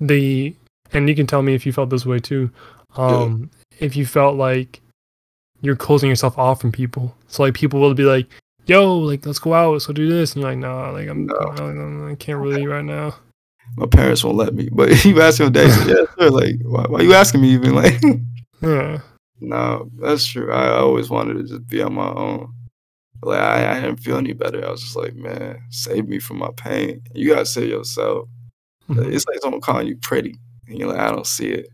the 0.00 0.54
and 0.92 1.08
you 1.08 1.14
can 1.14 1.26
tell 1.26 1.42
me 1.42 1.54
if 1.54 1.64
you 1.64 1.72
felt 1.72 1.90
this 1.90 2.06
way 2.06 2.18
too. 2.18 2.50
Um, 2.96 3.50
yeah. 3.72 3.86
If 3.86 3.96
you 3.96 4.06
felt 4.06 4.36
like 4.36 4.80
you're 5.60 5.76
closing 5.76 6.10
yourself 6.10 6.38
off 6.38 6.60
from 6.60 6.72
people, 6.72 7.16
so 7.28 7.42
like 7.42 7.54
people 7.54 7.80
will 7.80 7.94
be 7.94 8.04
like, 8.04 8.26
"Yo, 8.66 8.98
like 8.98 9.24
let's 9.24 9.38
go 9.38 9.54
out, 9.54 9.72
let's 9.72 9.86
go 9.86 9.92
do 9.92 10.08
this," 10.08 10.34
and 10.34 10.42
you're 10.42 10.50
like, 10.50 10.58
"Nah, 10.58 10.90
like 10.90 11.08
I'm, 11.08 11.26
no. 11.26 12.08
I 12.10 12.14
can't 12.16 12.40
really 12.40 12.66
right 12.66 12.84
now." 12.84 13.14
My 13.76 13.86
parents 13.86 14.22
won't 14.22 14.36
let 14.36 14.54
me, 14.54 14.68
but 14.70 15.04
you 15.04 15.20
ask 15.22 15.38
your 15.38 15.50
dad, 15.50 15.88
yeah. 15.88 16.26
Like, 16.28 16.56
why, 16.62 16.84
why 16.88 17.00
you 17.00 17.14
asking 17.14 17.40
me 17.40 17.50
even? 17.50 17.74
Like, 17.82 18.00
yeah, 18.60 19.00
no, 19.40 19.90
that's 19.98 20.26
true. 20.26 20.52
I 20.52 20.76
always 20.76 21.10
wanted 21.10 21.34
to 21.34 21.42
just 21.44 21.66
be 21.66 21.82
on 21.82 21.94
my 21.94 22.08
own. 22.08 22.52
Like, 23.22 23.40
I, 23.40 23.72
I 23.72 23.80
didn't 23.80 24.00
feel 24.00 24.16
any 24.16 24.32
better. 24.32 24.66
I 24.66 24.70
was 24.70 24.82
just 24.82 24.96
like, 24.96 25.14
man, 25.14 25.62
save 25.70 26.08
me 26.08 26.18
from 26.18 26.38
my 26.38 26.50
pain. 26.56 27.02
You 27.14 27.28
gotta 27.28 27.46
say 27.46 27.66
yourself. 27.66 28.28
Mm-hmm. 28.88 29.12
It's 29.12 29.26
like 29.26 29.38
someone 29.40 29.60
calling 29.60 29.86
you 29.86 29.96
pretty. 29.96 30.36
And 30.66 30.78
you're 30.78 30.88
like, 30.88 30.98
I 30.98 31.10
don't 31.10 31.26
see 31.26 31.48
it. 31.48 31.68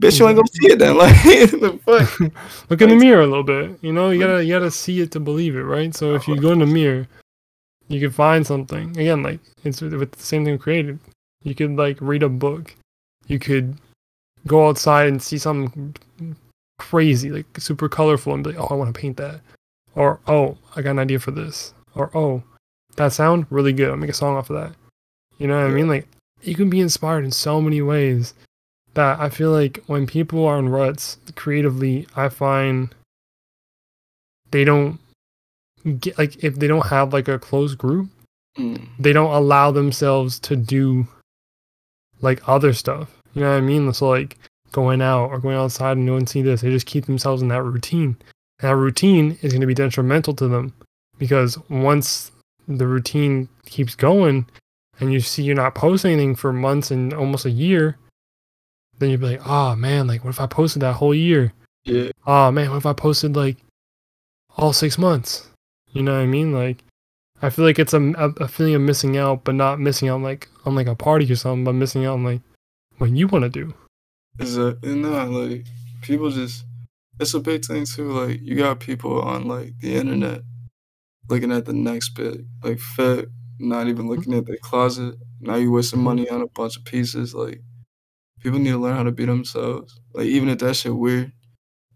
Bitch, 0.00 0.18
you 0.18 0.28
ain't 0.28 0.36
gonna 0.36 0.48
see 0.48 0.72
it 0.72 0.78
then. 0.78 0.96
Like 0.96 1.22
the 1.22 1.78
fuck. 1.84 2.20
Look 2.70 2.82
in 2.82 2.90
the 2.90 2.96
mirror 2.96 3.22
a 3.22 3.26
little 3.26 3.44
bit. 3.44 3.78
You 3.80 3.92
know, 3.92 4.10
you 4.10 4.20
gotta 4.20 4.44
you 4.44 4.52
gotta 4.52 4.70
see 4.70 5.00
it 5.00 5.12
to 5.12 5.20
believe 5.20 5.56
it, 5.56 5.62
right? 5.62 5.94
So 5.94 6.14
if 6.14 6.26
you 6.26 6.36
go 6.40 6.50
in 6.50 6.58
the 6.58 6.66
mirror, 6.66 7.06
you 7.88 8.00
can 8.00 8.10
find 8.10 8.46
something. 8.46 8.90
Again, 8.90 9.22
like 9.22 9.40
it's 9.62 9.80
with 9.80 10.12
the 10.12 10.22
same 10.22 10.44
thing 10.44 10.58
creative. 10.58 10.98
You 11.42 11.54
could 11.54 11.76
like 11.76 11.98
read 12.00 12.22
a 12.22 12.28
book. 12.28 12.74
You 13.28 13.38
could 13.38 13.76
go 14.46 14.68
outside 14.68 15.08
and 15.08 15.22
see 15.22 15.38
something 15.38 15.94
crazy, 16.78 17.30
like 17.30 17.46
super 17.58 17.88
colorful, 17.88 18.34
and 18.34 18.42
be 18.42 18.50
like, 18.50 18.60
oh, 18.60 18.74
I 18.74 18.74
want 18.74 18.92
to 18.92 19.00
paint 19.00 19.16
that. 19.18 19.40
Or 19.94 20.20
oh, 20.26 20.56
I 20.74 20.82
got 20.82 20.92
an 20.92 20.98
idea 20.98 21.18
for 21.18 21.30
this. 21.30 21.74
Or 21.94 22.10
oh, 22.14 22.42
that 22.96 23.12
sound 23.12 23.46
really 23.50 23.72
good. 23.72 23.90
I'll 23.90 23.96
make 23.96 24.10
a 24.10 24.14
song 24.14 24.36
off 24.36 24.50
of 24.50 24.56
that. 24.56 24.76
You 25.38 25.46
know 25.46 25.56
what 25.60 25.70
I 25.70 25.74
mean? 25.74 25.88
Like 25.88 26.08
you 26.42 26.54
can 26.54 26.70
be 26.70 26.80
inspired 26.80 27.24
in 27.24 27.30
so 27.30 27.60
many 27.60 27.80
ways 27.82 28.34
that 28.94 29.18
I 29.18 29.28
feel 29.28 29.50
like 29.50 29.82
when 29.86 30.06
people 30.06 30.44
are 30.46 30.58
in 30.58 30.68
ruts 30.68 31.18
creatively, 31.34 32.06
I 32.14 32.28
find 32.28 32.94
they 34.50 34.64
don't 34.64 35.00
get 35.98 36.18
like 36.18 36.42
if 36.44 36.56
they 36.56 36.66
don't 36.68 36.86
have 36.86 37.12
like 37.12 37.28
a 37.28 37.38
close 37.38 37.74
group, 37.74 38.08
Mm. 38.58 38.86
they 39.00 39.12
don't 39.12 39.34
allow 39.34 39.72
themselves 39.72 40.38
to 40.40 40.54
do 40.54 41.08
like 42.20 42.48
other 42.48 42.72
stuff. 42.72 43.20
You 43.34 43.42
know 43.42 43.50
what 43.50 43.56
I 43.56 43.60
mean? 43.60 43.92
So 43.92 44.08
like 44.08 44.36
going 44.70 45.02
out 45.02 45.30
or 45.30 45.40
going 45.40 45.56
outside 45.56 45.96
and 45.96 46.06
no 46.06 46.12
one 46.12 46.26
see 46.28 46.40
this. 46.40 46.60
They 46.60 46.70
just 46.70 46.86
keep 46.86 47.06
themselves 47.06 47.42
in 47.42 47.48
that 47.48 47.62
routine. 47.62 48.16
And 48.64 48.70
that 48.70 48.76
routine 48.76 49.36
is 49.42 49.52
going 49.52 49.60
to 49.60 49.66
be 49.66 49.74
detrimental 49.74 50.32
to 50.36 50.48
them 50.48 50.72
because 51.18 51.58
once 51.68 52.32
the 52.66 52.86
routine 52.86 53.46
keeps 53.66 53.94
going 53.94 54.46
and 54.98 55.12
you 55.12 55.20
see 55.20 55.42
you're 55.42 55.54
not 55.54 55.74
posting 55.74 56.12
anything 56.12 56.34
for 56.34 56.50
months 56.50 56.90
and 56.90 57.12
almost 57.12 57.44
a 57.44 57.50
year, 57.50 57.98
then 58.98 59.10
you'd 59.10 59.20
be 59.20 59.36
like, 59.36 59.46
oh 59.46 59.76
man, 59.76 60.06
like 60.06 60.24
what 60.24 60.30
if 60.30 60.40
I 60.40 60.46
posted 60.46 60.80
that 60.80 60.94
whole 60.94 61.14
year? 61.14 61.52
Yeah. 61.84 62.08
Oh 62.26 62.50
man, 62.50 62.70
what 62.70 62.78
if 62.78 62.86
I 62.86 62.94
posted 62.94 63.36
like 63.36 63.58
all 64.56 64.72
six 64.72 64.96
months? 64.96 65.46
You 65.92 66.02
know 66.02 66.14
what 66.14 66.22
I 66.22 66.26
mean? 66.26 66.54
Like, 66.54 66.78
I 67.42 67.50
feel 67.50 67.66
like 67.66 67.78
it's 67.78 67.92
a, 67.92 68.00
a, 68.16 68.48
feeling 68.48 68.76
of 68.76 68.80
missing 68.80 69.18
out, 69.18 69.44
but 69.44 69.56
not 69.56 69.78
missing 69.78 70.08
out 70.08 70.22
like 70.22 70.48
on 70.64 70.74
like 70.74 70.86
a 70.86 70.94
party 70.94 71.30
or 71.30 71.36
something, 71.36 71.64
but 71.64 71.74
missing 71.74 72.06
out 72.06 72.14
on 72.14 72.24
like 72.24 72.40
what 72.96 73.10
you 73.10 73.28
want 73.28 73.42
to 73.42 73.50
do. 73.50 73.74
Is 74.38 74.56
a 74.56 74.78
not 74.82 75.28
like 75.28 75.66
people 76.00 76.30
just 76.30 76.64
it's 77.20 77.34
a 77.34 77.40
big 77.40 77.64
thing 77.64 77.84
too. 77.86 78.12
Like 78.12 78.40
you 78.42 78.56
got 78.56 78.80
people 78.80 79.20
on 79.22 79.46
like 79.48 79.74
the 79.80 79.94
internet 79.96 80.42
looking 81.28 81.52
at 81.52 81.64
the 81.66 81.72
next 81.72 82.10
bit, 82.10 82.40
like 82.62 82.78
fit, 82.80 83.28
not 83.58 83.88
even 83.88 84.08
looking 84.08 84.34
at 84.34 84.46
their 84.46 84.58
closet. 84.58 85.16
Now 85.40 85.56
you 85.56 85.70
wasting 85.72 86.00
Mhm. 86.00 86.04
money 86.04 86.28
on 86.30 86.42
a 86.42 86.48
bunch 86.48 86.76
of 86.76 86.84
pieces. 86.84 87.34
Like 87.34 87.62
people 88.40 88.58
need 88.58 88.72
to 88.72 88.78
learn 88.78 88.96
how 88.96 89.04
to 89.04 89.12
be 89.12 89.26
themselves. 89.26 90.00
Like 90.14 90.26
even 90.26 90.48
if 90.50 90.58
that 90.60 90.74
shit 90.76 90.94
weird. 90.96 91.32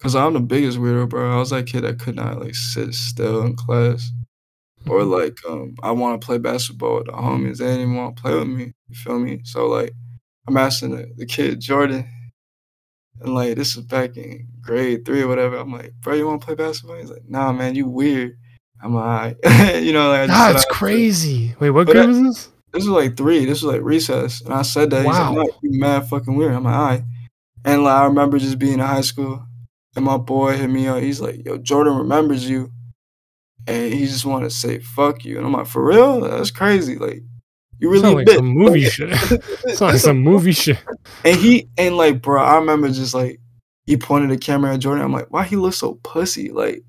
Cause 0.01 0.15
I'm 0.17 0.35
the 0.35 0.41
biggest 0.41 0.79
weirdo, 0.79 1.09
bro. 1.09 1.33
I 1.35 1.39
was 1.39 1.51
that 1.51 1.67
kid 1.67 1.83
that 1.83 2.01
could 2.01 2.17
not 2.17 2.41
like 2.41 2.55
sit 2.55 2.95
still 2.95 3.43
in 3.43 3.57
class. 3.57 4.13
Or 4.87 5.01
Mhm. 5.01 5.11
like 5.11 5.39
um 5.49 5.75
I 5.83 5.93
wanna 5.93 6.19
play 6.19 6.39
basketball 6.39 6.97
with 6.99 7.07
the 7.07 7.13
homies. 7.13 7.59
They 7.59 7.67
didn't 7.67 7.83
even 7.83 7.95
want 7.97 8.17
to 8.17 8.23
play 8.23 8.35
with 8.39 8.49
me. 8.49 8.73
You 8.89 8.97
feel 8.97 9.19
me? 9.21 9.41
So 9.45 9.69
like 9.69 9.93
I'm 10.49 10.57
asking 10.57 10.91
the, 10.97 11.13
the 11.17 11.27
kid 11.27 11.61
Jordan 11.61 12.07
and 13.21 13.35
like 13.35 13.57
this 13.57 13.77
is 13.77 13.83
back 13.85 14.17
in 14.17 14.47
grade 14.61 15.05
three 15.05 15.23
or 15.23 15.29
whatever. 15.29 15.57
I'm 15.57 15.73
like, 15.73 15.93
bro, 16.01 16.15
you 16.15 16.27
want 16.27 16.41
to 16.41 16.47
play 16.47 16.55
basketball? 16.55 16.97
He's 16.99 17.11
like, 17.11 17.29
nah, 17.29 17.53
man, 17.53 17.75
you 17.75 17.87
weird. 17.89 18.37
I'm 18.83 18.95
like, 18.95 19.37
you 19.81 19.93
know, 19.93 20.09
like 20.11 20.21
I 20.21 20.27
just 20.27 20.39
said 20.39 20.53
That's 20.55 20.65
crazy. 20.67 21.55
Wait, 21.59 21.71
what 21.71 21.87
But 21.87 21.95
grade 21.95 22.09
was 22.09 22.23
this? 22.23 22.49
This 22.73 22.85
was 22.85 22.89
like 22.89 23.17
three. 23.17 23.45
This 23.45 23.63
was 23.63 23.73
like 23.75 23.83
recess, 23.83 24.41
and 24.43 24.53
I 24.53 24.63
said 24.63 24.91
that. 24.91 24.99
He's 24.99 25.07
Wow. 25.07 25.35
like, 25.35 25.47
no, 25.49 25.53
you 25.63 25.81
mad 25.81 26.07
fucking 26.09 26.35
weird. 26.37 26.53
I'm 26.55 26.65
like, 26.65 26.75
alright. 26.75 27.03
And 27.65 27.83
like 27.83 27.95
I 27.95 28.05
remember 28.05 28.39
just 28.39 28.59
being 28.59 28.75
in 28.75 28.79
high 28.81 29.01
school, 29.01 29.43
and 29.97 30.05
my 30.05 30.17
boy 30.17 30.57
hit 30.57 30.69
me 30.71 30.87
up. 30.87 31.03
He's 31.03 31.21
like, 31.21 31.45
yo, 31.45 31.59
Jordan 31.59 31.97
remembers 31.97 32.49
you, 32.49 32.71
and 33.67 33.93
he 33.93 34.07
just 34.07 34.25
want 34.27 34.45
to 34.45 34.51
say 34.51 34.79
fuck 34.79 35.25
you. 35.25 35.39
And 35.39 35.47
I'm 35.47 35.53
like, 35.53 35.67
for 35.67 35.85
real? 35.85 36.21
That's 36.21 36.51
crazy. 36.51 36.97
Like, 36.99 37.23
you 37.79 37.91
really 37.91 38.15
like 38.15 38.29
some 38.29 38.47
movie 38.47 38.89
shit. 38.89 39.15
Sound 39.75 39.93
like 39.93 39.97
some 39.97 40.19
movie 40.19 40.53
shit. 40.53 40.79
And 41.25 41.37
he 41.37 41.69
and 41.77 41.97
like, 41.97 42.21
bro, 42.23 42.43
I 42.43 42.57
remember 42.57 42.89
just 42.89 43.15
like 43.15 43.41
he 43.87 43.97
pointed 43.97 44.31
the 44.31 44.39
camera 44.39 44.75
at 44.75 44.81
Jordan. 44.81 45.05
I'm 45.05 45.13
like, 45.13 45.31
why 45.31 45.45
he 45.45 45.57
look 45.57 45.75
so 45.75 45.95
pussy? 46.03 46.51
Like, 46.51 46.83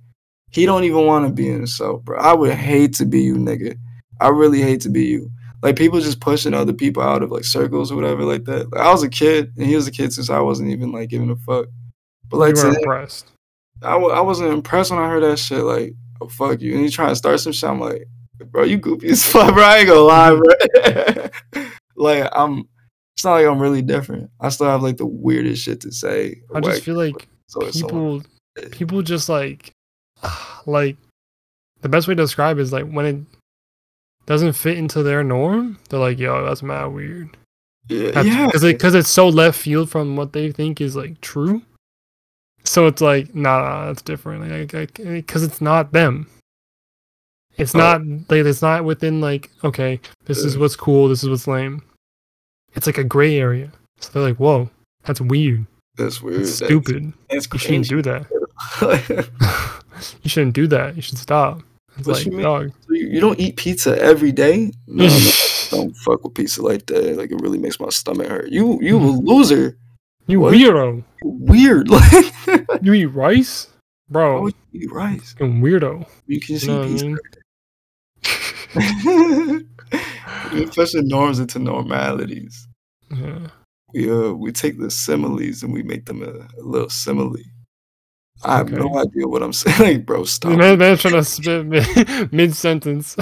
he 0.51 0.65
don't 0.65 0.83
even 0.83 1.05
want 1.05 1.25
to 1.25 1.31
be 1.31 1.47
in 1.47 1.55
himself, 1.55 2.03
bro. 2.03 2.19
I 2.19 2.33
would 2.33 2.53
hate 2.53 2.93
to 2.95 3.05
be 3.05 3.21
you, 3.21 3.35
nigga. 3.35 3.77
I 4.19 4.29
really 4.29 4.61
hate 4.61 4.81
to 4.81 4.89
be 4.89 5.05
you. 5.05 5.31
Like 5.61 5.75
people 5.75 5.99
just 5.99 6.21
pushing 6.21 6.53
other 6.53 6.73
people 6.73 7.03
out 7.03 7.21
of 7.21 7.31
like 7.31 7.43
circles 7.43 7.91
or 7.91 7.95
whatever 7.95 8.23
like 8.23 8.45
that. 8.45 8.71
Like, 8.71 8.81
I 8.81 8.91
was 8.91 9.03
a 9.03 9.09
kid 9.09 9.51
and 9.57 9.65
he 9.65 9.75
was 9.75 9.87
a 9.87 9.91
kid 9.91 10.13
since 10.13 10.29
I 10.29 10.39
wasn't 10.39 10.69
even 10.69 10.91
like 10.91 11.09
giving 11.09 11.29
a 11.29 11.35
fuck. 11.35 11.67
But 12.29 12.37
like 12.37 12.55
you 12.55 12.63
were 12.63 12.69
him, 12.69 12.75
impressed. 12.75 13.27
I 13.81 13.91
w- 13.91 14.13
I 14.13 14.21
wasn't 14.21 14.53
impressed 14.53 14.91
when 14.91 14.99
I 14.99 15.09
heard 15.09 15.23
that 15.23 15.37
shit. 15.37 15.63
Like, 15.63 15.93
oh 16.21 16.27
fuck 16.27 16.61
you, 16.61 16.73
and 16.73 16.83
he 16.83 16.89
trying 16.89 17.09
to 17.09 17.15
start 17.15 17.39
some 17.39 17.53
shit. 17.53 17.69
I'm 17.69 17.79
like, 17.79 18.07
bro, 18.45 18.63
you 18.63 18.77
goofy 18.77 19.09
as 19.09 19.23
fuck, 19.23 19.53
bro. 19.53 19.63
I 19.63 19.77
ain't 19.77 19.87
gonna 19.87 19.99
lie, 20.01 20.35
bro. 20.35 21.63
like, 21.95 22.29
I'm. 22.33 22.67
It's 23.15 23.25
not 23.25 23.33
like 23.33 23.47
I'm 23.47 23.59
really 23.59 23.81
different. 23.81 24.29
I 24.39 24.47
still 24.49 24.67
have 24.67 24.81
like 24.81 24.95
the 24.97 25.05
weirdest 25.05 25.63
shit 25.63 25.81
to 25.81 25.91
say. 25.91 26.41
I 26.55 26.61
just 26.61 26.83
feel 26.83 26.95
like 26.95 27.27
so 27.47 27.69
people 27.69 28.23
people 28.71 29.01
just 29.01 29.27
like 29.27 29.71
like 30.65 30.95
the 31.81 31.89
best 31.89 32.07
way 32.07 32.15
to 32.15 32.23
describe 32.23 32.59
it 32.59 32.61
is 32.61 32.71
like 32.71 32.89
when 32.89 33.05
it 33.05 33.17
doesn't 34.25 34.53
fit 34.53 34.77
into 34.77 35.03
their 35.03 35.23
norm, 35.23 35.79
they're 35.89 35.99
like, 35.99 36.17
"Yo, 36.17 36.45
that's 36.45 36.63
mad 36.63 36.85
weird." 36.87 37.35
yeah, 37.89 38.21
yeah. 38.21 38.45
because 38.45 38.63
it, 38.63 38.79
cause 38.79 38.93
it's 38.93 39.09
so 39.09 39.27
left 39.27 39.59
field 39.59 39.89
from 39.89 40.15
what 40.15 40.33
they 40.33 40.51
think 40.51 40.79
is 40.79 40.95
like 40.95 41.19
true. 41.21 41.61
So 42.63 42.87
it's 42.87 43.01
like, 43.01 43.33
nah, 43.33 43.61
nah 43.61 43.85
that's 43.87 44.01
different. 44.01 44.71
Like, 44.71 44.93
because 44.93 45.43
it's 45.43 45.61
not 45.61 45.91
them. 45.91 46.27
It's 47.59 47.75
Oh. 47.75 47.79
not 47.79 48.01
like 48.29 48.45
it's 48.45 48.61
not 48.61 48.85
within 48.85 49.21
like, 49.21 49.49
okay, 49.63 49.99
this 50.25 50.39
is 50.39 50.57
what's 50.57 50.75
cool, 50.75 51.09
this 51.09 51.23
is 51.23 51.29
what's 51.29 51.47
lame. 51.47 51.81
It's 52.73 52.87
like 52.87 52.97
a 52.97 53.03
gray 53.03 53.37
area. 53.37 53.71
So 53.99 54.11
they're 54.13 54.23
like, 54.29 54.37
whoa, 54.37 54.69
that's 55.03 55.19
weird. 55.21 55.65
That's 55.97 56.21
weird. 56.21 56.37
That's- 56.41 56.55
stupid. 56.55 57.13
That's 57.29 57.47
You 57.51 57.59
shouldn't 57.59 57.89
do 57.89 58.01
that. 58.03 58.25
you 60.23 60.29
shouldn't 60.29 60.53
do 60.53 60.67
that. 60.67 60.95
You 60.95 61.01
should 61.01 61.17
stop. 61.17 61.61
It's 61.97 62.07
What 62.07 62.17
like, 62.17 62.25
you 62.25 62.31
mean? 62.31 62.41
dog. 62.41 62.71
you, 62.89 63.19
don't 63.19 63.39
eat 63.39 63.57
pizza 63.57 64.01
every 64.01 64.31
day? 64.31 64.71
No, 64.87 65.03
don't 65.71 65.93
fuck 65.97 66.23
with 66.23 66.33
pizza 66.35 66.61
like 66.61 66.85
that. 66.85 67.17
Like 67.17 67.31
it 67.31 67.41
really 67.41 67.57
makes 67.57 67.79
my 67.79 67.89
stomach 67.89 68.27
hurt. 68.27 68.49
You 68.49 68.79
you 68.81 68.95
a 68.97 69.01
mm-hmm. 69.01 69.27
loser. 69.27 69.77
you 70.27 70.39
What? 70.39 70.53
weirdo. 70.53 71.03
Weird. 71.23 71.89
Like 71.89 72.33
You 72.81 72.93
eat 72.93 73.07
rice? 73.07 73.67
Bro, 74.09 74.47
you 74.47 74.53
eat 74.73 74.91
rice? 74.91 75.33
fucking 75.33 75.61
weirdo. 75.61 76.07
You 76.27 76.39
can 76.39 76.55
just 76.55 76.65
You 76.65 76.71
know 76.71 76.79
what 76.79 76.87
I 76.87 76.91
eat 76.91 77.01
mean? 77.03 77.17
You're 78.75 80.67
pushing 80.67 81.07
norms 81.07 81.39
into 81.39 81.59
normalities. 81.59 82.67
Yeah. 83.11 83.47
We 83.93 84.11
uh 84.11 84.33
we 84.33 84.51
take 84.51 84.79
the 84.79 84.91
similes 84.91 85.63
and 85.63 85.73
we 85.73 85.81
make 85.83 86.05
them 86.05 86.21
a, 86.21 86.29
a 86.59 86.63
little 86.63 86.89
simile. 86.89 87.35
I 88.43 88.57
have 88.57 88.71
no 88.71 88.97
idea 88.97 89.27
what 89.27 89.43
I'm 89.43 89.53
saying, 89.65 90.03
bro. 90.03 90.23
Stop. 90.23 90.57
man, 90.57 90.77
man's 90.77 91.01
trying 91.01 91.15
to 91.15 91.23
spit 91.23 92.31
mid 92.33 92.55
sentence. 92.55 93.15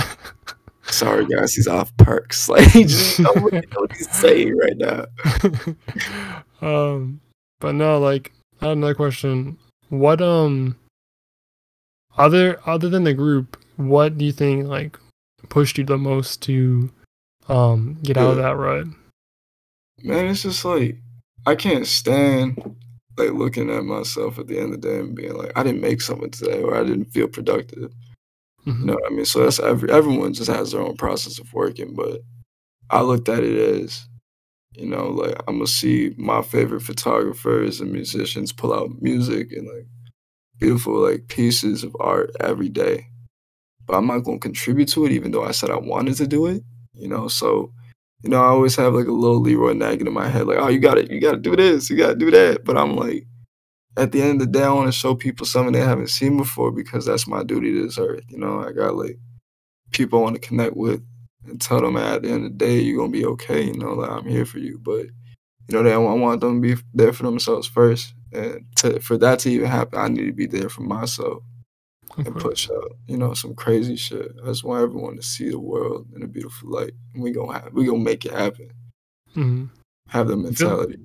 Sorry 0.84 1.25
guys, 1.25 1.54
he's 1.54 1.68
off 1.68 1.96
perks. 1.98 2.48
Like 2.50 2.68
he 2.72 2.84
just 2.84 3.18
don't 3.22 3.44
really 3.44 3.68
know 3.72 3.82
what 3.82 3.94
he's 3.94 4.10
saying 4.12 4.56
right 4.58 4.77
now. 4.77 5.06
um, 6.62 7.22
but 7.60 7.75
no, 7.75 8.00
like 8.00 8.32
I 8.62 8.68
have 8.68 8.77
another 8.77 8.96
question. 8.96 9.58
What 9.89 10.22
um, 10.22 10.77
other 12.18 12.60
other 12.66 12.89
than 12.89 13.04
the 13.04 13.13
group, 13.13 13.58
what 13.77 14.18
do 14.18 14.25
you 14.25 14.32
think 14.32 14.68
like 14.68 14.98
pushed 15.50 15.77
you 15.77 15.84
the 15.84 15.98
most 15.98 16.42
to 16.44 16.92
um 17.50 17.98
get 18.04 18.18
out 18.18 18.32
of 18.32 18.38
that 18.38 18.58
rut? 18.58 18.88
Man, 20.04 20.27
it's 20.27 20.44
just 20.44 20.63
like 20.66 20.98
I 21.46 21.56
can't 21.56 21.88
stand 21.88 22.75
like 23.18 23.32
looking 23.32 23.70
at 23.70 23.84
myself 23.84 24.38
at 24.38 24.48
the 24.48 24.60
end 24.60 24.74
of 24.74 24.82
the 24.82 24.88
day 24.89 25.00
and 25.00 25.16
being 25.16 25.34
like, 25.34 25.51
I 25.56 25.63
didn't 25.63 25.82
make 25.82 26.01
something 26.01 26.30
today 26.30 26.62
or 26.62 26.75
I 26.75 26.84
didn't 26.84 27.06
feel 27.06 27.27
productive. 27.27 27.92
You 28.66 28.74
Mhm. 28.74 28.86
know 28.86 28.94
what 28.94 29.12
I 29.12 29.16
mean? 29.16 29.25
So 29.25 29.44
that's 29.44 29.60
every 29.60 29.89
everyone 29.92 30.34
just 30.34 30.51
has 30.51 30.72
their 30.72 30.82
own 30.82 30.98
process 30.98 31.39
of 31.39 31.51
working, 31.54 31.96
but 31.96 32.22
I 32.89 33.01
looked 33.01 33.27
at 33.30 33.44
it 33.44 33.58
as, 33.84 34.08
you 34.74 34.86
know, 34.86 35.08
like 35.10 35.36
I'm 35.48 35.56
gonna 35.56 35.68
see 35.68 36.13
my 36.18 36.42
favorite 36.42 36.82
photographers 36.82 37.82
and 37.82 37.92
musicians 37.92 38.54
pull 38.54 38.74
out 38.74 39.01
music 39.01 39.51
and 39.51 39.68
like 39.68 39.88
beautiful 40.60 40.94
like 41.00 41.27
pieces 41.27 41.84
of 41.84 41.96
art 42.00 42.32
every 42.39 42.70
day. 42.70 43.08
But 43.88 43.96
I'm 43.96 44.08
not 44.08 44.20
gonna 44.20 44.39
contribute 44.39 44.89
to 44.89 45.06
it 45.06 45.12
even 45.13 45.32
though 45.32 45.44
I 45.44 45.51
said 45.51 45.70
I 45.72 45.77
wanted 45.77 46.15
to 46.17 46.27
do 46.27 46.46
it. 46.46 46.63
You 46.94 47.08
know, 47.08 47.27
so 47.27 47.72
you 48.24 48.29
know, 48.29 48.41
I 48.41 48.48
always 48.48 48.75
have 48.75 48.94
like 48.94 49.08
a 49.08 49.12
little 49.12 49.39
Leroy 49.39 49.74
nagging 49.74 50.08
in 50.08 50.13
my 50.13 50.27
head, 50.27 50.48
like, 50.48 50.58
oh, 50.58 50.67
you 50.67 50.79
got 50.79 50.98
it, 50.98 51.12
you 51.12 51.22
gotta 51.22 51.38
do 51.38 51.56
this, 51.56 51.89
you 51.89 51.98
gotta 51.98 52.15
do 52.15 52.32
that. 52.32 52.65
But 52.65 52.77
I'm 52.77 52.96
like, 52.96 53.25
at 53.96 54.12
the 54.12 54.22
end 54.22 54.41
of 54.41 54.51
the 54.51 54.60
day, 54.60 54.65
I 54.65 54.74
want 54.74 54.88
to 54.88 54.91
show 54.91 55.15
people 55.15 55.46
something 55.46 55.74
they 55.74 55.79
haven't 55.79 56.10
seen 56.10 56.38
before 56.38 56.72
because 56.72 57.06
that's 57.06 57.27
my 57.27 57.44
duty 57.44 57.74
to 57.74 57.84
this 57.84 57.98
earth. 57.98 58.24
You 58.29 58.39
know, 58.39 58.62
I 58.62 58.72
got 58.72 58.96
like 58.96 59.17
people 59.91 60.20
I 60.20 60.24
want 60.24 60.41
to 60.41 60.48
connect 60.48 60.75
with 60.75 61.03
and 61.46 61.62
tell 61.62 61.82
them 61.82 61.98
at 61.98 62.24
the 62.24 62.29
end 62.29 62.46
of 62.46 62.51
the 62.51 62.58
day, 62.58 62.79
you're 62.79 62.98
gonna 62.98 63.12
be 63.12 63.25
okay. 63.25 63.63
You 63.63 63.77
know, 63.77 63.94
like 63.94 64.10
I'm 64.10 64.25
here 64.27 64.46
for 64.46 64.60
you. 64.60 64.79
But 64.79 65.06
you 65.67 65.74
know, 65.74 65.84
they, 65.84 65.94
I 65.94 65.98
want 65.98 66.41
them 66.41 66.62
to 66.62 66.75
be 66.75 66.82
there 66.94 67.13
for 67.13 67.24
themselves 67.24 67.67
first, 67.67 68.13
and 68.34 68.65
to, 68.77 69.00
for 69.00 69.17
that 69.20 69.39
to 69.39 69.50
even 69.50 69.67
happen, 69.67 70.00
I 70.00 70.08
need 70.08 70.25
to 70.25 70.34
be 70.34 70.48
there 70.48 70.70
for 70.70 70.82
myself 70.82 71.44
and 72.18 72.36
push 72.36 72.70
out, 72.70 72.92
you 73.08 73.18
know, 73.18 73.34
some 73.34 73.54
crazy 73.56 73.96
shit. 73.96 74.32
I 74.44 74.48
just 74.48 74.64
want 74.64 74.82
everyone 74.84 75.16
to 75.18 75.22
see 75.24 75.50
the 75.50 75.60
world 75.60 76.08
in 76.16 76.24
a 76.24 76.28
beautiful 76.28 76.70
light, 76.72 76.94
and 77.14 77.22
we 77.24 77.32
gonna 77.32 77.54
have, 77.60 77.74
we 77.74 77.86
gonna 77.86 78.00
make 78.00 78.26
it 78.26 78.32
happen. 78.34 78.72
Mhm. 79.36 79.70
Have 80.10 80.28
the 80.28 80.36
mentality. 80.38 80.98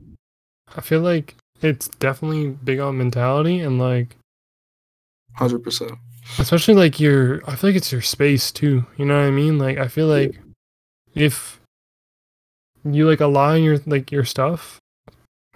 I 0.76 0.80
feel 0.80 1.00
like 1.00 1.34
it's 1.60 1.88
definitely 1.88 2.48
big 2.64 2.78
on 2.80 2.96
mentality 2.98 3.60
and 3.60 3.78
like 3.78 4.16
Hundred 5.34 5.62
percent. 5.62 5.92
especially 6.38 6.74
like 6.74 7.00
your 7.00 7.42
i 7.48 7.56
feel 7.56 7.70
like 7.70 7.76
it's 7.76 7.90
your 7.92 8.02
space 8.02 8.52
too 8.52 8.84
you 8.96 9.04
know 9.04 9.18
what 9.18 9.26
i 9.26 9.30
mean 9.30 9.58
like 9.58 9.78
i 9.78 9.88
feel 9.88 10.06
like 10.06 10.38
if 11.14 11.58
you 12.84 13.08
like 13.08 13.20
allow 13.20 13.54
your 13.54 13.78
like 13.86 14.12
your 14.12 14.24
stuff 14.24 14.78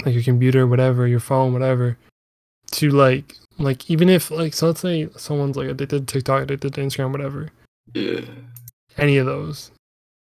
like 0.05 0.15
your 0.15 0.23
computer 0.23 0.67
whatever 0.67 1.07
your 1.07 1.21
phone 1.21 1.53
whatever 1.53 1.97
to 2.71 2.91
like 2.91 3.37
like 3.59 3.91
even 3.91 4.09
if 4.09 4.31
like 4.31 4.55
so 4.55 4.67
let's 4.69 4.81
say 4.81 5.09
someone's 5.17 5.57
like 5.57 5.69
addicted 5.69 6.07
to 6.09 6.13
TikTok, 6.15 6.43
addicted 6.43 6.75
to 6.75 6.81
Instagram, 6.81 7.13
whatever, 7.13 7.51
Yeah. 7.95 8.21
any 8.99 9.17
of 9.19 9.27
those, 9.27 9.71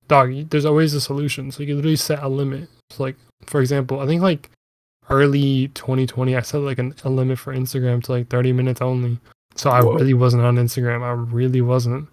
dog, 0.08 0.50
there's 0.50 0.66
always 0.66 0.94
a 0.94 1.02
solution. 1.02 1.52
So 1.52 1.62
you 1.62 1.68
can 1.68 1.76
literally 1.78 1.96
set 1.98 2.24
a 2.24 2.28
limit. 2.28 2.70
So 2.90 3.04
like 3.04 3.16
for 3.46 3.62
example, 3.62 4.00
I 4.00 4.06
think 4.08 4.22
like 4.22 4.50
early 5.10 5.68
2020, 5.70 6.36
I 6.36 6.42
set 6.42 6.58
like 6.60 6.80
an, 6.80 6.94
a 7.04 7.10
limit 7.10 7.38
for 7.40 7.54
Instagram 7.54 8.04
to 8.04 8.12
like 8.12 8.30
30 8.30 8.54
minutes 8.54 8.82
only. 8.82 9.20
So 9.56 9.70
I 9.70 9.82
Whoa. 9.84 9.96
really 9.96 10.14
wasn't 10.14 10.44
on 10.44 10.56
Instagram. 10.56 11.02
I 11.04 11.12
really 11.12 11.62
wasn't. 11.62 12.08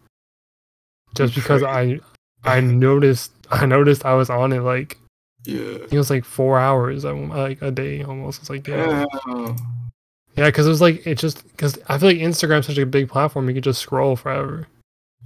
Just 1.15 1.35
because 1.35 1.63
I 1.63 2.01
I 2.45 2.61
noticed 2.61 3.33
I 3.51 3.67
noticed 3.67 4.05
I 4.05 4.15
was 4.15 4.29
on 4.31 4.53
it 4.53 4.61
like 4.61 4.99
Yeah. 5.45 5.79
It 5.91 5.93
was 5.97 6.11
like 6.11 6.25
four 6.25 6.59
hours 6.59 7.05
I- 7.05 7.13
like 7.13 7.63
a 7.63 7.71
day 7.71 8.03
almost. 8.03 8.41
It's 8.41 8.51
like 8.51 8.67
yeah, 8.69 9.05
Damn. 9.27 9.57
Yeah, 10.39 10.47
because 10.47 10.67
it 10.67 10.71
was 10.71 10.81
like 10.81 11.05
it 11.05 11.17
just 11.17 11.47
because 11.49 11.79
I 11.89 11.99
feel 11.99 12.11
like 12.11 12.19
Instagram's 12.19 12.67
such 12.67 12.79
a 12.79 12.87
big 12.87 13.09
platform. 13.09 13.49
You 13.49 13.55
could 13.55 13.65
just 13.65 13.81
scroll 13.81 14.15
forever. 14.15 14.69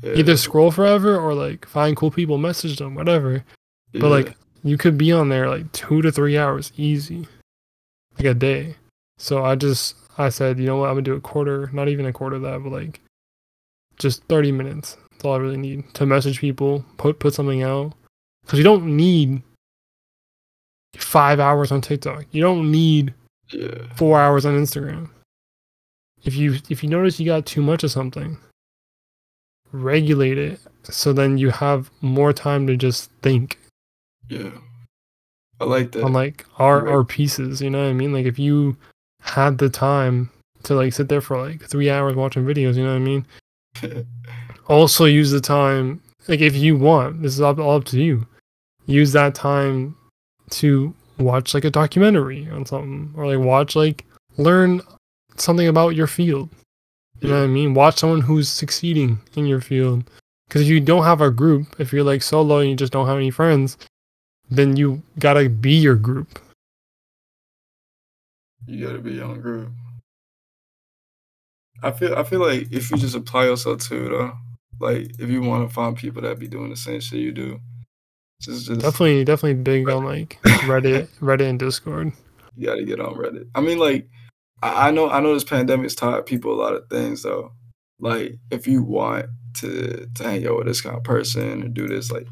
Yeah. 0.02 0.14
Either 0.14 0.36
scroll 0.38 0.70
forever 0.70 1.18
or 1.18 1.34
like 1.34 1.66
find 1.66 1.94
cool 1.96 2.10
people, 2.10 2.38
message 2.38 2.78
them, 2.78 2.94
whatever. 2.94 3.44
But 3.92 4.08
like 4.08 4.36
you 4.64 4.78
could 4.78 4.96
be 4.96 5.12
on 5.12 5.28
there 5.28 5.50
like 5.50 5.70
two 5.72 6.00
to 6.00 6.10
three 6.10 6.38
hours 6.38 6.72
easy, 6.76 7.28
like 8.16 8.26
a 8.26 8.34
day. 8.34 8.76
So 9.18 9.44
I 9.44 9.54
just 9.54 9.96
I 10.16 10.30
said, 10.30 10.58
you 10.58 10.64
know 10.64 10.78
what, 10.78 10.88
I'm 10.88 10.94
gonna 10.94 11.02
do 11.02 11.14
a 11.14 11.20
quarter, 11.20 11.68
not 11.74 11.88
even 11.88 12.06
a 12.06 12.12
quarter 12.12 12.36
of 12.36 12.42
that, 12.42 12.62
but 12.62 12.72
like 12.72 13.00
just 13.98 14.24
30 14.24 14.50
minutes. 14.52 14.96
That's 15.10 15.26
all 15.26 15.34
I 15.34 15.38
really 15.38 15.58
need 15.58 15.92
to 15.94 16.06
message 16.06 16.40
people, 16.40 16.84
put 16.96 17.18
put 17.18 17.34
something 17.34 17.62
out, 17.62 17.92
because 18.44 18.58
you 18.58 18.64
don't 18.64 18.96
need 18.96 19.42
five 20.96 21.38
hours 21.38 21.70
on 21.70 21.82
TikTok. 21.82 22.24
You 22.32 22.40
don't 22.40 22.70
need 22.70 23.12
yeah. 23.52 23.86
four 23.96 24.18
hours 24.20 24.44
on 24.46 24.54
Instagram. 24.58 25.10
If 26.24 26.34
you 26.36 26.58
if 26.68 26.82
you 26.82 26.88
notice 26.88 27.18
you 27.20 27.26
got 27.26 27.46
too 27.46 27.62
much 27.62 27.82
of 27.84 27.90
something, 27.90 28.38
regulate 29.72 30.38
it 30.38 30.60
so 30.84 31.12
then 31.12 31.38
you 31.38 31.50
have 31.50 31.90
more 32.00 32.32
time 32.32 32.66
to 32.66 32.76
just 32.76 33.10
think 33.22 33.58
Yeah. 34.28 34.50
I 35.60 35.64
like 35.64 35.92
that. 35.92 36.02
on 36.04 36.12
like 36.12 36.44
our 36.58 36.84
Right. 36.84 36.92
our 36.92 37.04
pieces. 37.04 37.60
You 37.62 37.70
know 37.70 37.82
what 37.82 37.90
I 37.90 37.92
mean? 37.92 38.12
Like 38.12 38.26
if 38.26 38.38
you 38.38 38.76
had 39.20 39.58
the 39.58 39.68
time 39.70 40.30
to 40.64 40.74
like 40.74 40.92
sit 40.92 41.08
there 41.08 41.20
for 41.20 41.40
like 41.40 41.62
three 41.64 41.88
hours 41.90 42.14
watching 42.16 42.44
videos, 42.44 42.74
you 42.76 42.84
know 42.84 42.90
what 42.90 42.96
I 42.96 42.98
mean? 42.98 43.26
Also 44.68 45.06
use 45.06 45.32
the 45.32 45.40
time 45.40 46.00
like 46.28 46.40
if 46.40 46.54
you 46.54 46.76
want. 46.76 47.20
This 47.22 47.34
is 47.34 47.40
all, 47.40 47.60
all 47.60 47.76
up 47.78 47.84
to 47.86 48.00
you. 48.00 48.26
Use 48.86 49.12
that 49.12 49.34
time 49.34 49.96
to 50.50 50.94
watch 51.22 51.54
like 51.54 51.64
a 51.64 51.70
documentary 51.70 52.48
on 52.50 52.66
something 52.66 53.12
or 53.16 53.26
like 53.26 53.44
watch 53.44 53.76
like 53.76 54.04
learn 54.36 54.80
something 55.36 55.68
about 55.68 55.90
your 55.90 56.06
field. 56.06 56.48
You 57.20 57.28
know 57.28 57.38
what 57.38 57.44
I 57.44 57.48
mean? 57.48 57.74
Watch 57.74 57.98
someone 57.98 58.20
who's 58.20 58.48
succeeding 58.48 59.20
in 59.36 59.46
your 59.46 59.60
field. 59.60 60.10
Because 60.48 60.62
if 60.62 60.68
you 60.68 60.80
don't 60.80 61.04
have 61.04 61.20
a 61.20 61.30
group, 61.30 61.76
if 61.78 61.92
you're 61.92 62.04
like 62.04 62.22
solo 62.22 62.58
and 62.58 62.70
you 62.70 62.76
just 62.76 62.92
don't 62.92 63.06
have 63.06 63.16
any 63.16 63.30
friends, 63.30 63.78
then 64.50 64.76
you 64.76 65.02
gotta 65.18 65.48
be 65.48 65.72
your 65.72 65.94
group. 65.94 66.38
You 68.66 68.86
gotta 68.86 68.98
be 68.98 69.20
on 69.20 69.40
group. 69.40 69.70
I 71.82 71.90
feel 71.90 72.14
I 72.14 72.22
feel 72.24 72.40
like 72.40 72.68
if 72.70 72.90
you 72.90 72.96
just 72.96 73.16
apply 73.16 73.46
yourself 73.46 73.80
to 73.88 74.06
it, 74.06 74.08
though, 74.10 74.32
like 74.78 75.12
if 75.18 75.30
you 75.30 75.42
want 75.42 75.68
to 75.68 75.72
find 75.72 75.96
people 75.96 76.22
that 76.22 76.38
be 76.38 76.48
doing 76.48 76.70
the 76.70 76.76
same 76.76 77.00
shit 77.00 77.20
you 77.20 77.32
do, 77.32 77.60
just 78.42 78.66
just 78.66 78.80
Definitely, 78.80 79.24
definitely 79.24 79.62
big 79.62 79.88
on 79.88 80.04
like 80.04 80.38
Reddit, 80.42 81.08
Reddit 81.20 81.48
and 81.48 81.58
Discord. 81.58 82.12
you 82.56 82.66
gotta 82.66 82.84
get 82.84 83.00
on 83.00 83.14
Reddit. 83.14 83.48
I 83.54 83.60
mean, 83.60 83.78
like 83.78 84.08
I, 84.62 84.88
I 84.88 84.90
know 84.90 85.10
I 85.10 85.20
know 85.20 85.34
this 85.34 85.44
pandemic's 85.44 85.94
taught 85.94 86.26
people 86.26 86.52
a 86.52 86.60
lot 86.60 86.74
of 86.74 86.88
things 86.88 87.22
though. 87.22 87.52
Like 87.98 88.38
if 88.50 88.66
you 88.66 88.82
want 88.82 89.26
to 89.58 90.06
to 90.14 90.22
hang 90.22 90.46
out 90.46 90.58
with 90.58 90.66
this 90.66 90.80
kind 90.80 90.96
of 90.96 91.04
person 91.04 91.62
and 91.62 91.74
do 91.74 91.86
this, 91.86 92.10
like 92.10 92.26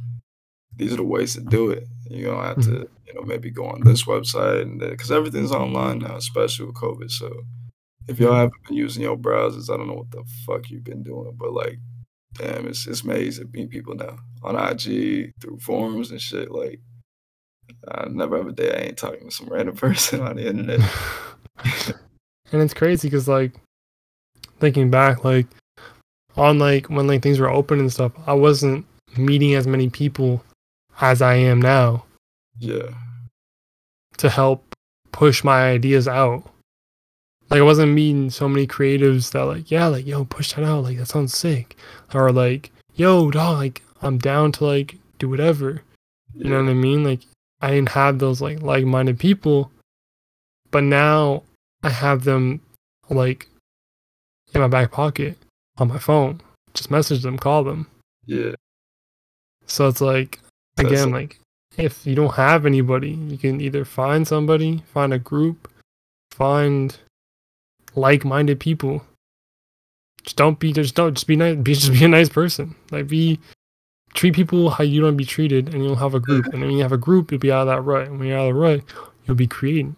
these 0.76 0.92
are 0.92 0.96
the 0.96 1.04
ways 1.04 1.34
to 1.34 1.40
do 1.40 1.70
it. 1.70 1.86
You 2.08 2.26
don't 2.26 2.42
have 2.42 2.56
to, 2.62 2.70
mm-hmm. 2.70 3.06
you 3.06 3.14
know, 3.14 3.22
maybe 3.22 3.50
go 3.50 3.66
on 3.66 3.82
this 3.84 4.04
website 4.04 4.62
and 4.62 4.80
because 4.80 5.10
everything's 5.10 5.52
online 5.52 5.98
now, 5.98 6.16
especially 6.16 6.66
with 6.66 6.76
COVID. 6.76 7.10
So 7.10 7.42
if 8.08 8.18
y'all 8.18 8.34
haven't 8.34 8.54
been 8.66 8.76
using 8.76 9.02
your 9.02 9.16
browsers, 9.16 9.72
I 9.72 9.76
don't 9.76 9.88
know 9.88 9.94
what 9.94 10.10
the 10.10 10.24
fuck 10.46 10.70
you've 10.70 10.84
been 10.84 11.02
doing, 11.02 11.32
but 11.36 11.52
like, 11.52 11.78
damn, 12.34 12.66
it's 12.66 12.86
it's 12.86 13.02
amazing 13.02 13.46
to 13.46 13.58
meet 13.58 13.70
people 13.70 13.94
now 13.94 14.18
on 14.42 14.56
IG 14.56 15.32
through 15.40 15.58
forums 15.60 16.10
and 16.10 16.20
shit. 16.20 16.50
Like, 16.50 16.80
I 17.88 18.08
never 18.08 18.38
have 18.38 18.48
a 18.48 18.52
day 18.52 18.72
I 18.72 18.86
ain't 18.86 18.98
talking 18.98 19.28
to 19.28 19.34
some 19.34 19.48
random 19.48 19.76
person 19.76 20.20
on 20.20 20.36
the 20.36 20.46
internet. 20.46 20.80
and 22.52 22.62
it's 22.62 22.74
crazy 22.74 23.08
because 23.08 23.28
like 23.28 23.52
thinking 24.58 24.90
back, 24.90 25.24
like 25.24 25.46
on 26.36 26.58
like 26.58 26.86
when 26.86 27.06
like 27.06 27.22
things 27.22 27.38
were 27.38 27.50
open 27.50 27.80
and 27.80 27.92
stuff, 27.92 28.12
I 28.26 28.34
wasn't 28.34 28.86
meeting 29.16 29.54
as 29.54 29.66
many 29.66 29.88
people 29.90 30.42
as 31.00 31.22
I 31.22 31.34
am 31.34 31.60
now 31.60 32.04
Yeah, 32.58 32.94
to 34.18 34.28
help 34.28 34.74
push 35.12 35.42
my 35.44 35.70
ideas 35.70 36.06
out. 36.06 36.49
Like 37.50 37.58
I 37.58 37.62
wasn't 37.62 37.92
meeting 37.92 38.30
so 38.30 38.48
many 38.48 38.66
creatives 38.66 39.32
that 39.32 39.42
like, 39.42 39.70
yeah, 39.70 39.86
like 39.86 40.06
yo, 40.06 40.24
push 40.24 40.52
that 40.52 40.64
out, 40.64 40.84
like 40.84 40.98
that 40.98 41.06
sounds 41.06 41.36
sick. 41.36 41.76
Or 42.14 42.30
like, 42.30 42.70
yo, 42.94 43.30
dog, 43.30 43.58
like 43.58 43.82
I'm 44.02 44.18
down 44.18 44.52
to 44.52 44.64
like 44.64 44.96
do 45.18 45.28
whatever. 45.28 45.82
You 46.34 46.50
know 46.50 46.62
what 46.62 46.70
I 46.70 46.74
mean? 46.74 47.02
Like 47.02 47.20
I 47.60 47.70
didn't 47.72 47.90
have 47.90 48.18
those 48.18 48.40
like 48.40 48.62
like-minded 48.62 49.18
people, 49.18 49.70
but 50.70 50.84
now 50.84 51.42
I 51.82 51.90
have 51.90 52.24
them 52.24 52.60
like 53.08 53.48
in 54.54 54.60
my 54.60 54.68
back 54.68 54.92
pocket 54.92 55.36
on 55.78 55.88
my 55.88 55.98
phone. 55.98 56.40
Just 56.74 56.90
message 56.90 57.22
them, 57.22 57.36
call 57.36 57.64
them. 57.64 57.88
yeah, 58.26 58.52
So 59.66 59.88
it's 59.88 60.00
like 60.00 60.38
again, 60.78 61.10
like 61.10 61.40
if 61.76 62.06
you 62.06 62.14
don't 62.14 62.34
have 62.34 62.64
anybody, 62.64 63.10
you 63.10 63.38
can 63.38 63.60
either 63.60 63.84
find 63.84 64.26
somebody, 64.26 64.84
find 64.92 65.12
a 65.12 65.18
group, 65.18 65.68
find 66.30 66.96
like-minded 67.94 68.60
people. 68.60 69.02
Just 70.22 70.36
don't 70.36 70.58
be 70.58 70.72
just 70.72 70.94
don't 70.94 71.14
just 71.14 71.26
be 71.26 71.36
nice 71.36 71.56
be 71.56 71.74
just 71.74 71.92
be 71.92 72.04
a 72.04 72.08
nice 72.08 72.28
person. 72.28 72.74
Like 72.90 73.08
be 73.08 73.40
treat 74.14 74.34
people 74.34 74.70
how 74.70 74.84
you 74.84 75.00
don't 75.00 75.16
be 75.16 75.24
treated 75.24 75.72
and 75.72 75.84
you'll 75.84 75.96
have 75.96 76.14
a 76.14 76.20
group. 76.20 76.46
And 76.46 76.60
when 76.60 76.72
you 76.72 76.82
have 76.82 76.92
a 76.92 76.98
group, 76.98 77.30
you'll 77.30 77.40
be 77.40 77.52
out 77.52 77.62
of 77.62 77.68
that 77.68 77.82
rut. 77.82 78.08
And 78.08 78.18
when 78.18 78.28
you're 78.28 78.38
out 78.38 78.48
of 78.48 78.54
the 78.54 78.60
rut, 78.60 78.82
you'll 79.24 79.36
be 79.36 79.46
creating. 79.46 79.96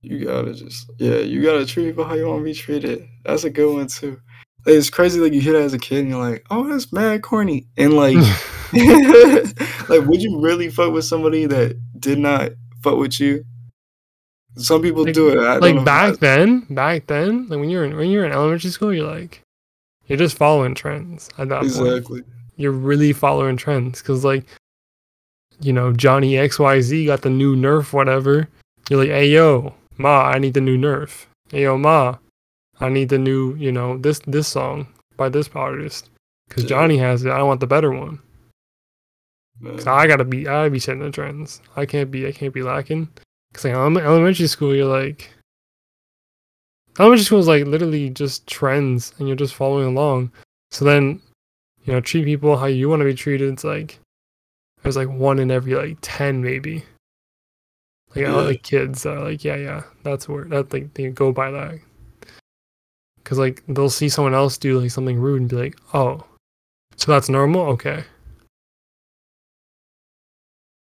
You 0.00 0.24
gotta 0.24 0.54
just 0.54 0.90
yeah, 0.98 1.18
you 1.18 1.42
gotta 1.42 1.66
treat 1.66 1.86
people 1.86 2.04
how 2.04 2.14
you 2.14 2.26
want 2.26 2.40
to 2.40 2.44
be 2.44 2.54
treated. 2.54 3.06
That's 3.24 3.44
a 3.44 3.50
good 3.50 3.74
one 3.74 3.88
too. 3.88 4.20
Like, 4.64 4.76
it's 4.76 4.90
crazy, 4.90 5.20
like 5.20 5.32
you 5.32 5.40
hear 5.40 5.54
that 5.54 5.62
as 5.62 5.74
a 5.74 5.78
kid 5.78 6.00
and 6.00 6.10
you're 6.10 6.20
like, 6.22 6.44
oh, 6.50 6.68
that's 6.68 6.92
mad 6.92 7.22
corny, 7.22 7.66
and 7.76 7.94
like, 7.94 8.16
like 9.88 10.06
would 10.06 10.22
you 10.22 10.40
really 10.40 10.68
fuck 10.68 10.92
with 10.92 11.04
somebody 11.04 11.46
that 11.46 11.76
did 11.98 12.18
not 12.18 12.52
fuck 12.82 12.96
with 12.96 13.18
you? 13.18 13.44
Some 14.58 14.82
people 14.82 15.04
Like- 15.04 15.14
do 15.14 15.28
it. 15.30 15.38
I 15.38 15.56
like 15.58 15.84
back 15.84 16.18
then, 16.18 16.60
back 16.70 17.06
then, 17.06 17.46
like 17.48 17.58
when 17.60 17.70
you're 17.70 17.84
in 17.84 17.96
when 17.96 18.10
you're 18.10 18.24
in 18.24 18.32
elementary 18.32 18.70
school, 18.70 18.92
you're 18.92 19.06
like 19.06 19.42
you're 20.06 20.18
just 20.18 20.36
following 20.36 20.74
trends 20.74 21.28
at 21.38 21.48
that 21.50 21.60
point. 21.60 21.66
exactly. 21.66 22.22
You're 22.56 22.72
really 22.72 23.12
following 23.12 23.56
trends 23.56 24.00
because 24.02 24.24
like 24.24 24.44
you 25.60 25.72
know 25.72 25.92
Johnny 25.92 26.36
X 26.38 26.58
Y 26.58 26.80
Z 26.80 27.06
got 27.06 27.22
the 27.22 27.30
new 27.30 27.54
Nerf 27.56 27.92
whatever. 27.92 28.48
You're 28.90 29.00
like, 29.00 29.10
hey 29.10 29.26
yo, 29.28 29.74
ma, 29.98 30.22
I 30.22 30.38
need 30.38 30.54
the 30.54 30.60
new 30.60 30.76
Nerf. 30.78 31.26
Hey 31.50 31.62
yo, 31.62 31.76
ma, 31.78 32.16
I 32.80 32.88
need 32.88 33.08
the 33.10 33.18
new 33.18 33.54
you 33.56 33.70
know 33.72 33.98
this 33.98 34.18
this 34.26 34.48
song 34.48 34.86
by 35.16 35.28
this 35.28 35.48
artist 35.54 36.10
because 36.48 36.64
Yeah. 36.64 36.68
Johnny 36.70 36.96
has 36.98 37.24
it. 37.24 37.30
I 37.30 37.42
want 37.42 37.60
the 37.60 37.66
better 37.66 37.90
one. 37.92 38.18
I 39.86 40.06
gotta 40.06 40.24
be, 40.24 40.46
I 40.46 40.52
gotta 40.52 40.70
be 40.70 40.78
setting 40.78 41.02
the 41.02 41.10
trends. 41.10 41.60
I 41.76 41.84
can't 41.84 42.10
be, 42.12 42.26
I 42.28 42.32
can't 42.32 42.54
be 42.54 42.62
lacking. 42.62 43.08
Cause 43.54 43.64
like 43.64 43.74
elementary 43.74 44.46
school, 44.46 44.74
you're 44.74 44.84
like, 44.84 45.30
elementary 46.98 47.24
school 47.24 47.40
is 47.40 47.48
like 47.48 47.66
literally 47.66 48.10
just 48.10 48.46
trends, 48.46 49.12
and 49.18 49.26
you're 49.26 49.36
just 49.36 49.54
following 49.54 49.86
along. 49.86 50.30
So 50.70 50.84
then, 50.84 51.20
you 51.84 51.92
know, 51.92 52.00
treat 52.00 52.24
people 52.24 52.56
how 52.56 52.66
you 52.66 52.88
want 52.88 53.00
to 53.00 53.06
be 53.06 53.14
treated. 53.14 53.52
It's 53.52 53.64
like 53.64 53.98
there's 54.82 54.96
like 54.96 55.08
one 55.08 55.38
in 55.38 55.50
every 55.50 55.74
like 55.74 55.98
ten 56.02 56.42
maybe. 56.42 56.84
Like 58.14 58.26
all 58.26 58.44
the 58.44 58.56
kids 58.56 59.04
are 59.06 59.20
like, 59.22 59.44
yeah, 59.44 59.56
yeah, 59.56 59.82
that's 60.02 60.28
where 60.28 60.44
that 60.46 60.72
like 60.72 60.94
they 60.94 61.10
go 61.10 61.32
by 61.32 61.50
that. 61.50 61.78
Cause 63.24 63.38
like 63.38 63.62
they'll 63.68 63.90
see 63.90 64.08
someone 64.08 64.34
else 64.34 64.56
do 64.56 64.80
like 64.80 64.90
something 64.90 65.18
rude 65.18 65.42
and 65.42 65.50
be 65.50 65.56
like, 65.56 65.76
oh, 65.92 66.24
so 66.96 67.12
that's 67.12 67.28
normal, 67.28 67.66
okay. 67.66 68.04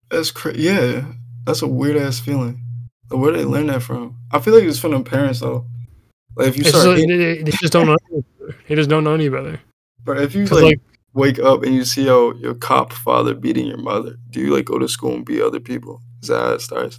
That's 0.09 0.31
crazy. 0.31 0.63
Yeah, 0.63 1.05
that's 1.47 1.63
a 1.63 1.67
weird 1.69 1.97
ass 1.97 2.19
feeling. 2.21 2.63
Like, 3.11 3.21
where 3.21 3.31
did 3.33 3.41
they 3.41 3.45
learn 3.45 3.69
that 3.69 3.83
from? 3.83 4.17
I 4.33 4.41
feel 4.41 4.55
like 4.55 4.65
it's 4.65 4.79
from 4.79 4.91
their 4.91 5.03
parents 5.03 5.41
though. 5.41 5.65
Like 6.37 6.49
if 6.49 6.57
you 6.57 6.63
It's 6.63 6.71
start, 6.71 6.97
just, 6.99 7.09
they, 7.09 7.43
they 7.43 7.51
just 7.53 7.73
don't 7.73 7.87
know. 7.87 7.97
Any 8.13 8.23
better. 8.39 8.57
They 8.69 8.75
just 8.75 8.91
don't 8.91 9.05
know 9.05 9.15
any 9.15 9.29
better. 9.29 9.61
bro, 10.05 10.19
if 10.21 10.35
you 10.35 10.45
like, 10.47 10.63
like, 10.63 10.81
wake 11.15 11.39
up 11.39 11.63
and 11.63 11.75
you 11.75 11.85
see 11.85 12.05
your 12.05 12.35
your 12.37 12.55
cop 12.55 12.93
father 12.93 13.35
beating 13.35 13.67
your 13.67 13.79
mother, 13.79 14.17
do 14.31 14.41
you 14.41 14.55
like 14.55 14.67
go 14.67 14.79
to 14.79 14.89
school 14.89 15.15
and 15.15 15.25
beat 15.25 15.41
other 15.41 15.61
people? 15.61 16.03
Is 16.23 16.29
that 16.29 16.41
how 16.41 16.53
it 16.53 16.61
starts? 16.61 16.99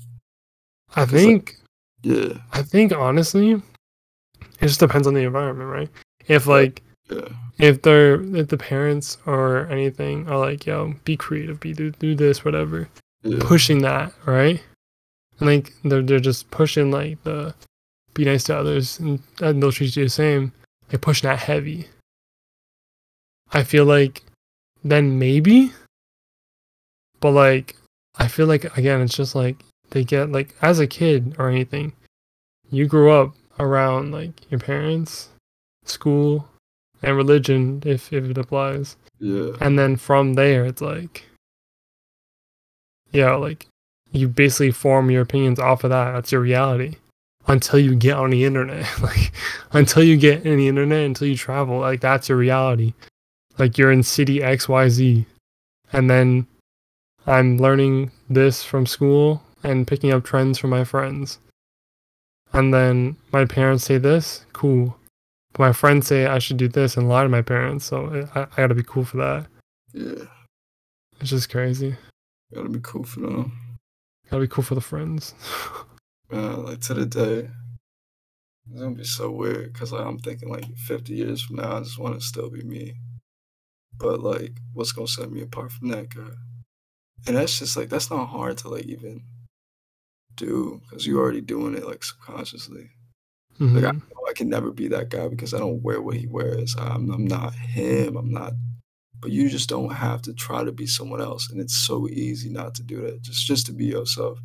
I 0.95 1.01
like- 1.01 1.09
think, 1.09 1.55
Yeah, 2.03 2.33
I 2.53 2.61
think 2.63 2.91
honestly, 2.93 3.51
it 3.51 3.61
just 4.61 4.79
depends 4.79 5.07
on 5.07 5.13
the 5.13 5.21
environment, 5.23 5.69
right? 5.69 5.89
If 6.27 6.47
like 6.47 6.81
Yeah. 7.09 7.27
if 7.59 7.81
they're 7.81 8.21
if 8.35 8.47
the 8.47 8.57
parents 8.57 9.17
or 9.25 9.67
anything 9.69 10.27
are 10.29 10.39
like, 10.39 10.65
yo, 10.65 10.95
be 11.03 11.15
creative, 11.17 11.59
be 11.59 11.73
do 11.73 11.91
do 11.91 12.15
this, 12.15 12.43
whatever, 12.45 12.87
Yeah. 13.23 13.37
pushing 13.41 13.81
that, 13.81 14.13
right? 14.25 14.61
And 15.39 15.49
like 15.49 15.73
they're 15.83 16.01
they're 16.01 16.19
just 16.19 16.49
pushing 16.51 16.91
like 16.91 17.23
the 17.23 17.53
be 18.13 18.25
nice 18.25 18.43
to 18.45 18.57
others 18.57 18.99
and, 18.99 19.19
and 19.41 19.61
they'll 19.61 19.71
treat 19.71 19.95
you 19.95 20.03
the 20.05 20.09
same. 20.09 20.51
They're 20.89 20.99
pushing 20.99 21.29
that 21.29 21.39
heavy. 21.39 21.87
I 23.53 23.63
feel 23.63 23.85
like 23.85 24.23
then 24.83 25.19
maybe, 25.19 25.71
but 27.19 27.31
like 27.31 27.75
I 28.17 28.27
feel 28.27 28.47
like 28.47 28.75
again 28.77 29.01
it's 29.01 29.15
just 29.15 29.35
like 29.35 29.57
they 29.91 30.03
get 30.03 30.31
like 30.31 30.55
as 30.61 30.79
a 30.79 30.87
kid 30.87 31.35
or 31.37 31.49
anything, 31.49 31.93
you 32.69 32.85
grew 32.87 33.11
up 33.11 33.33
around 33.59 34.11
like 34.11 34.49
your 34.51 34.59
parents, 34.59 35.29
school, 35.85 36.47
and 37.01 37.15
religion 37.15 37.81
if 37.85 38.11
if 38.13 38.25
it 38.25 38.37
applies 38.37 38.95
Yeah. 39.19 39.51
and 39.61 39.77
then 39.77 39.95
from 39.97 40.33
there 40.33 40.65
it's 40.65 40.81
like 40.81 41.23
yeah 43.11 43.35
like 43.35 43.67
you 44.11 44.27
basically 44.27 44.71
form 44.71 45.11
your 45.11 45.21
opinions 45.21 45.59
off 45.59 45.83
of 45.83 45.89
that. 45.89 46.11
That's 46.13 46.31
your 46.31 46.41
reality. 46.41 46.95
Until 47.47 47.79
you 47.79 47.95
get 47.95 48.17
on 48.17 48.31
the 48.31 48.43
internet. 48.43 48.87
Like 49.01 49.31
until 49.71 50.03
you 50.03 50.17
get 50.17 50.45
in 50.45 50.57
the 50.57 50.67
internet 50.67 51.05
until 51.05 51.27
you 51.27 51.35
travel 51.35 51.79
like 51.79 52.01
that's 52.01 52.29
your 52.29 52.37
reality. 52.37 52.93
Like 53.57 53.77
you're 53.77 53.91
in 53.91 54.03
city 54.03 54.39
xyz 54.39 55.25
and 55.93 56.09
then 56.09 56.45
i'm 57.25 57.57
learning 57.57 58.11
this 58.29 58.63
from 58.63 58.85
school 58.85 59.41
and 59.63 59.87
picking 59.87 60.11
up 60.11 60.23
trends 60.23 60.57
from 60.57 60.69
my 60.69 60.83
friends. 60.83 61.39
And 62.53 62.73
then 62.73 63.17
my 63.31 63.45
parents 63.45 63.83
say 63.83 63.97
this 63.97 64.45
cool. 64.53 64.97
But 65.53 65.59
my 65.59 65.73
friends 65.73 66.07
say 66.07 66.25
i 66.25 66.39
should 66.39 66.57
do 66.57 66.67
this 66.67 66.97
and 66.97 67.09
lie 67.09 67.23
to 67.23 67.29
my 67.29 67.41
parents 67.41 67.85
so 67.85 68.27
i, 68.35 68.41
I 68.41 68.47
gotta 68.55 68.75
be 68.75 68.83
cool 68.83 69.05
for 69.05 69.17
that. 69.17 69.45
Yeah. 69.93 70.25
it's 71.19 71.29
just 71.31 71.49
crazy. 71.49 71.95
Gotta 72.53 72.69
be 72.69 72.79
cool 72.81 73.03
for 73.03 73.19
them. 73.21 73.79
Gotta 74.29 74.41
be 74.41 74.47
cool 74.47 74.63
for 74.63 74.75
the 74.75 74.81
friends. 74.81 75.33
Like 76.29 76.81
to 76.81 76.93
the 76.93 77.05
day. 77.05 77.49
It's 78.69 78.81
gonna 78.81 78.95
be 78.95 79.05
so 79.05 79.31
weird 79.31 79.71
because 79.71 79.93
like, 79.93 80.05
I'm 80.05 80.19
thinking 80.19 80.49
like 80.49 80.65
50 80.77 81.13
years 81.13 81.41
from 81.41 81.55
now, 81.55 81.77
I 81.77 81.79
just 81.79 81.97
want 81.97 82.15
to 82.19 82.25
still 82.25 82.49
be 82.49 82.63
me. 82.63 82.95
But 83.97 84.19
like, 84.19 84.57
what's 84.73 84.91
gonna 84.91 85.07
set 85.07 85.31
me 85.31 85.41
apart 85.41 85.71
from 85.71 85.87
that 85.89 86.13
guy? 86.13 86.31
And 87.25 87.37
that's 87.37 87.57
just 87.59 87.77
like 87.77 87.87
that's 87.87 88.11
not 88.11 88.25
hard 88.25 88.57
to 88.59 88.67
like 88.69 88.83
even 88.85 89.23
do 90.35 90.81
because 90.83 91.07
you're 91.07 91.21
already 91.21 91.41
doing 91.41 91.75
it 91.75 91.85
like 91.87 92.03
subconsciously. 92.03 92.89
Like 93.59 93.85
I, 93.85 93.91
Mhm. 93.91 94.01
I 94.29 94.33
can 94.33 94.49
never 94.49 94.71
be 94.71 94.89
that 94.89 95.09
guy 95.09 95.29
because 95.29 95.53
I 95.53 95.59
don't 95.59 95.81
wear 95.81 96.01
what 96.01 96.17
he 96.17 96.27
wears. 96.27 96.75
I'm, 96.77 97.09
I'm 97.09 97.25
not 97.25 97.53
him. 97.55 98.17
I'm 98.17 98.31
not. 98.31 98.53
But 99.19 99.31
you 99.31 99.49
just 99.49 99.69
don't 99.69 99.91
have 99.91 100.21
to 100.23 100.33
try 100.33 100.63
to 100.63 100.71
be 100.71 100.85
someone 100.85 101.21
else, 101.21 101.49
and 101.49 101.59
it's 101.59 101.75
so 101.75 102.07
easy 102.07 102.49
not 102.49 102.75
to 102.75 102.83
do 102.83 103.01
that. 103.01 103.21
Just 103.21 103.45
just 103.45 103.65
to 103.67 103.73
be 103.73 103.85
yourself. 103.85 104.39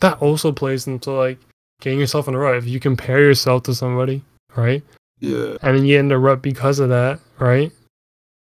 That 0.00 0.20
also 0.20 0.52
plays 0.52 0.86
into 0.86 1.10
like 1.10 1.38
getting 1.80 1.98
yourself 1.98 2.28
in 2.28 2.34
a 2.34 2.38
rut. 2.38 2.56
If 2.56 2.66
you 2.66 2.80
compare 2.80 3.20
yourself 3.20 3.62
to 3.64 3.74
somebody, 3.74 4.22
right? 4.56 4.82
Yeah, 5.20 5.56
And 5.62 5.76
then 5.76 5.84
you 5.84 5.96
get 5.96 6.00
in 6.00 6.12
a 6.12 6.18
rut 6.18 6.42
because 6.42 6.78
of 6.78 6.90
that, 6.90 7.18
right? 7.38 7.72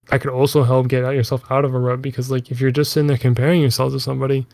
That 0.09 0.21
could 0.21 0.31
also 0.31 0.65
help 0.65 0.89
get 0.89 1.05
yourself 1.15 1.45
out 1.51 1.65
of 1.65 1.75
a 1.75 1.79
rut 1.79 2.03
because 2.03 2.31
like 2.31 2.51
if 2.51 2.61
you're 2.61 2.71
just 2.71 2.93
sitting 2.93 3.07
there 3.07 3.19
comparing 3.19 3.61
yourself 3.61 3.93
to 3.93 4.01
somebody, 4.01 4.47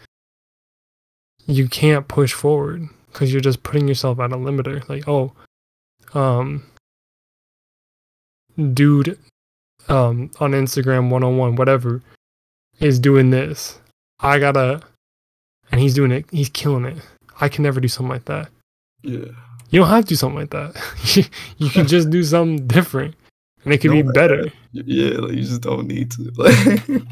you 1.47 1.69
can't 1.69 2.09
push 2.09 2.33
forward 2.33 2.89
because 3.13 3.33
you're 3.33 3.41
just 3.41 3.63
putting 3.63 3.89
yourself 3.89 4.19
at 4.19 4.33
a 4.33 4.37
limiter. 4.37 4.87
Like, 4.89 5.09
oh, 5.09 5.33
um, 6.15 6.65
dude, 8.73 9.19
um, 9.89 10.31
on 10.41 10.53
Instagram 10.53 11.11
one 11.11 11.23
on 11.25 11.37
one, 11.37 11.57
whatever, 11.57 12.03
is 12.81 12.99
doing 12.99 13.31
this. 13.31 13.79
I 14.21 14.39
gotta, 14.39 14.81
and 15.71 15.81
he's 15.81 15.95
doing 15.95 16.11
it. 16.13 16.27
He's 16.31 16.49
killing 16.49 16.85
it. 16.85 16.99
I 17.41 17.49
can 17.49 17.63
never 17.65 17.81
do 17.81 17.89
something 17.89 18.11
like 18.11 18.25
that. 18.27 18.49
yeah. 19.03 19.27
You 19.71 19.81
don't 19.81 19.89
have 19.89 20.05
to 20.05 20.09
do 20.11 20.15
something 20.15 20.39
like 20.39 20.51
that. 20.51 21.29
you 21.59 21.69
can 21.71 21.87
just 21.89 22.09
do 22.11 22.23
something 22.35 22.67
different, 22.69 23.17
and 23.65 23.75
it 23.75 23.81
can 23.81 23.91
No, 23.91 23.97
be 23.97 24.03
like 24.05 24.15
better. 24.15 24.53
Yeah, 24.73 25.19
like 25.19 25.33
you 25.33 25.43
just 25.43 25.63
don't 25.63 25.87
need 25.89 26.11
to. 26.13 26.31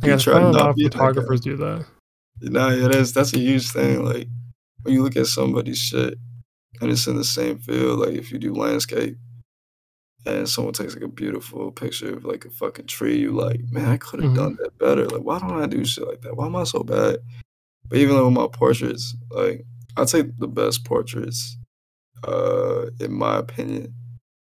Like, 0.00 0.06
you 0.06 0.14
I 0.14 0.16
try 0.18 0.38
a 0.38 0.40
not 0.42 0.54
lot 0.54 0.68
of 0.70 0.76
be 0.76 0.84
that 0.84 0.92
photographers 0.92 1.40
do 1.40 1.56
that. 1.56 1.84
Nah, 2.40 2.68
yeah, 2.70 2.86
that's 2.88 3.10
that's 3.12 3.32
a 3.34 3.38
huge 3.38 3.70
thing. 3.70 4.04
Like 4.04 4.28
when 4.82 4.94
you 4.94 5.02
look 5.02 5.16
at 5.16 5.26
somebody's 5.26 5.78
shit 5.78 6.14
and 6.80 6.90
it's 6.90 7.06
in 7.08 7.16
the 7.16 7.24
same 7.24 7.58
field, 7.58 7.98
like 8.00 8.10
if 8.14 8.30
you 8.30 8.38
do 8.38 8.54
landscape 8.54 9.16
and 10.26 10.48
someone 10.48 10.74
takes 10.74 10.94
like 10.94 11.04
a 11.04 11.08
beautiful 11.08 11.70
picture 11.72 12.14
of 12.14 12.24
like 12.24 12.44
a 12.44 12.50
fucking 12.50 12.86
tree, 12.86 13.18
you 13.18 13.32
like, 13.32 13.60
man, 13.70 13.88
I 13.88 13.96
could 13.96 14.20
have 14.22 14.32
Mhm. 14.32 14.36
done 14.36 14.56
that 14.62 14.78
better. 14.78 15.06
Like, 15.06 15.22
why 15.22 15.38
don't 15.38 15.62
I 15.62 15.66
do 15.66 15.84
shit 15.84 16.06
like 16.06 16.20
that? 16.22 16.36
Why 16.36 16.46
am 16.46 16.56
I 16.56 16.64
so 16.64 16.82
bad? 16.82 17.18
But 17.88 17.98
even 17.98 18.16
like 18.16 18.24
with 18.24 18.34
my 18.34 18.48
portraits, 18.52 19.14
like 19.30 19.64
I 19.96 20.04
take 20.04 20.36
the 20.38 20.48
best 20.48 20.84
portraits, 20.84 21.56
uh, 22.26 22.86
in 23.00 23.12
my 23.12 23.38
opinion. 23.38 23.94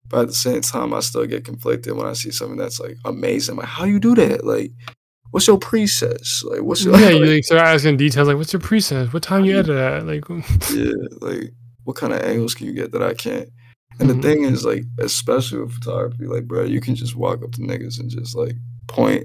But 0.08 0.20
at 0.22 0.28
the 0.28 0.34
same 0.34 0.60
time, 0.60 0.94
I 0.94 1.00
still 1.00 1.26
get 1.26 1.44
conflicted 1.44 1.94
when 1.94 2.06
I 2.06 2.12
see 2.12 2.30
something 2.30 2.56
that's 2.56 2.78
like 2.80 2.96
amazing. 3.04 3.56
Like, 3.56 3.66
how 3.66 3.84
you 3.84 3.98
do 3.98 4.14
that? 4.14 4.44
Like, 4.44 4.70
what's 5.32 5.48
your 5.48 5.58
presets? 5.58 6.44
Like, 6.44 6.62
what's 6.62 6.84
your 6.84 6.98
Yeah, 6.98 7.10
you 7.10 7.24
like 7.26 7.44
start 7.44 7.60
asking 7.62 7.96
details 7.96 8.28
like, 8.28 8.36
"What's 8.36 8.52
your 8.52 8.62
preset? 8.62 9.12
What 9.12 9.24
time 9.24 9.44
you 9.44 9.58
edit 9.58 9.76
at?" 9.76 10.06
Like, 10.06 10.24
yeah, 10.72 10.92
like 11.20 11.52
what 11.84 11.96
kind 11.96 12.12
of 12.12 12.22
angles 12.22 12.54
can 12.54 12.66
you 12.66 12.72
get 12.72 12.92
that 12.92 13.02
I 13.02 13.14
can't? 13.14 13.48
And 13.98 14.10
Mhm. 14.10 14.16
the 14.16 14.22
thing 14.28 14.44
is, 14.44 14.64
like, 14.64 14.84
especially 14.98 15.60
with 15.60 15.72
photography, 15.72 16.26
like, 16.26 16.46
bro, 16.46 16.64
you 16.64 16.80
can 16.80 16.94
just 16.94 17.16
walk 17.16 17.42
up 17.42 17.52
to 17.52 17.60
niggas 17.62 17.98
and 17.98 18.10
just 18.10 18.34
like 18.36 18.54
point 18.88 19.24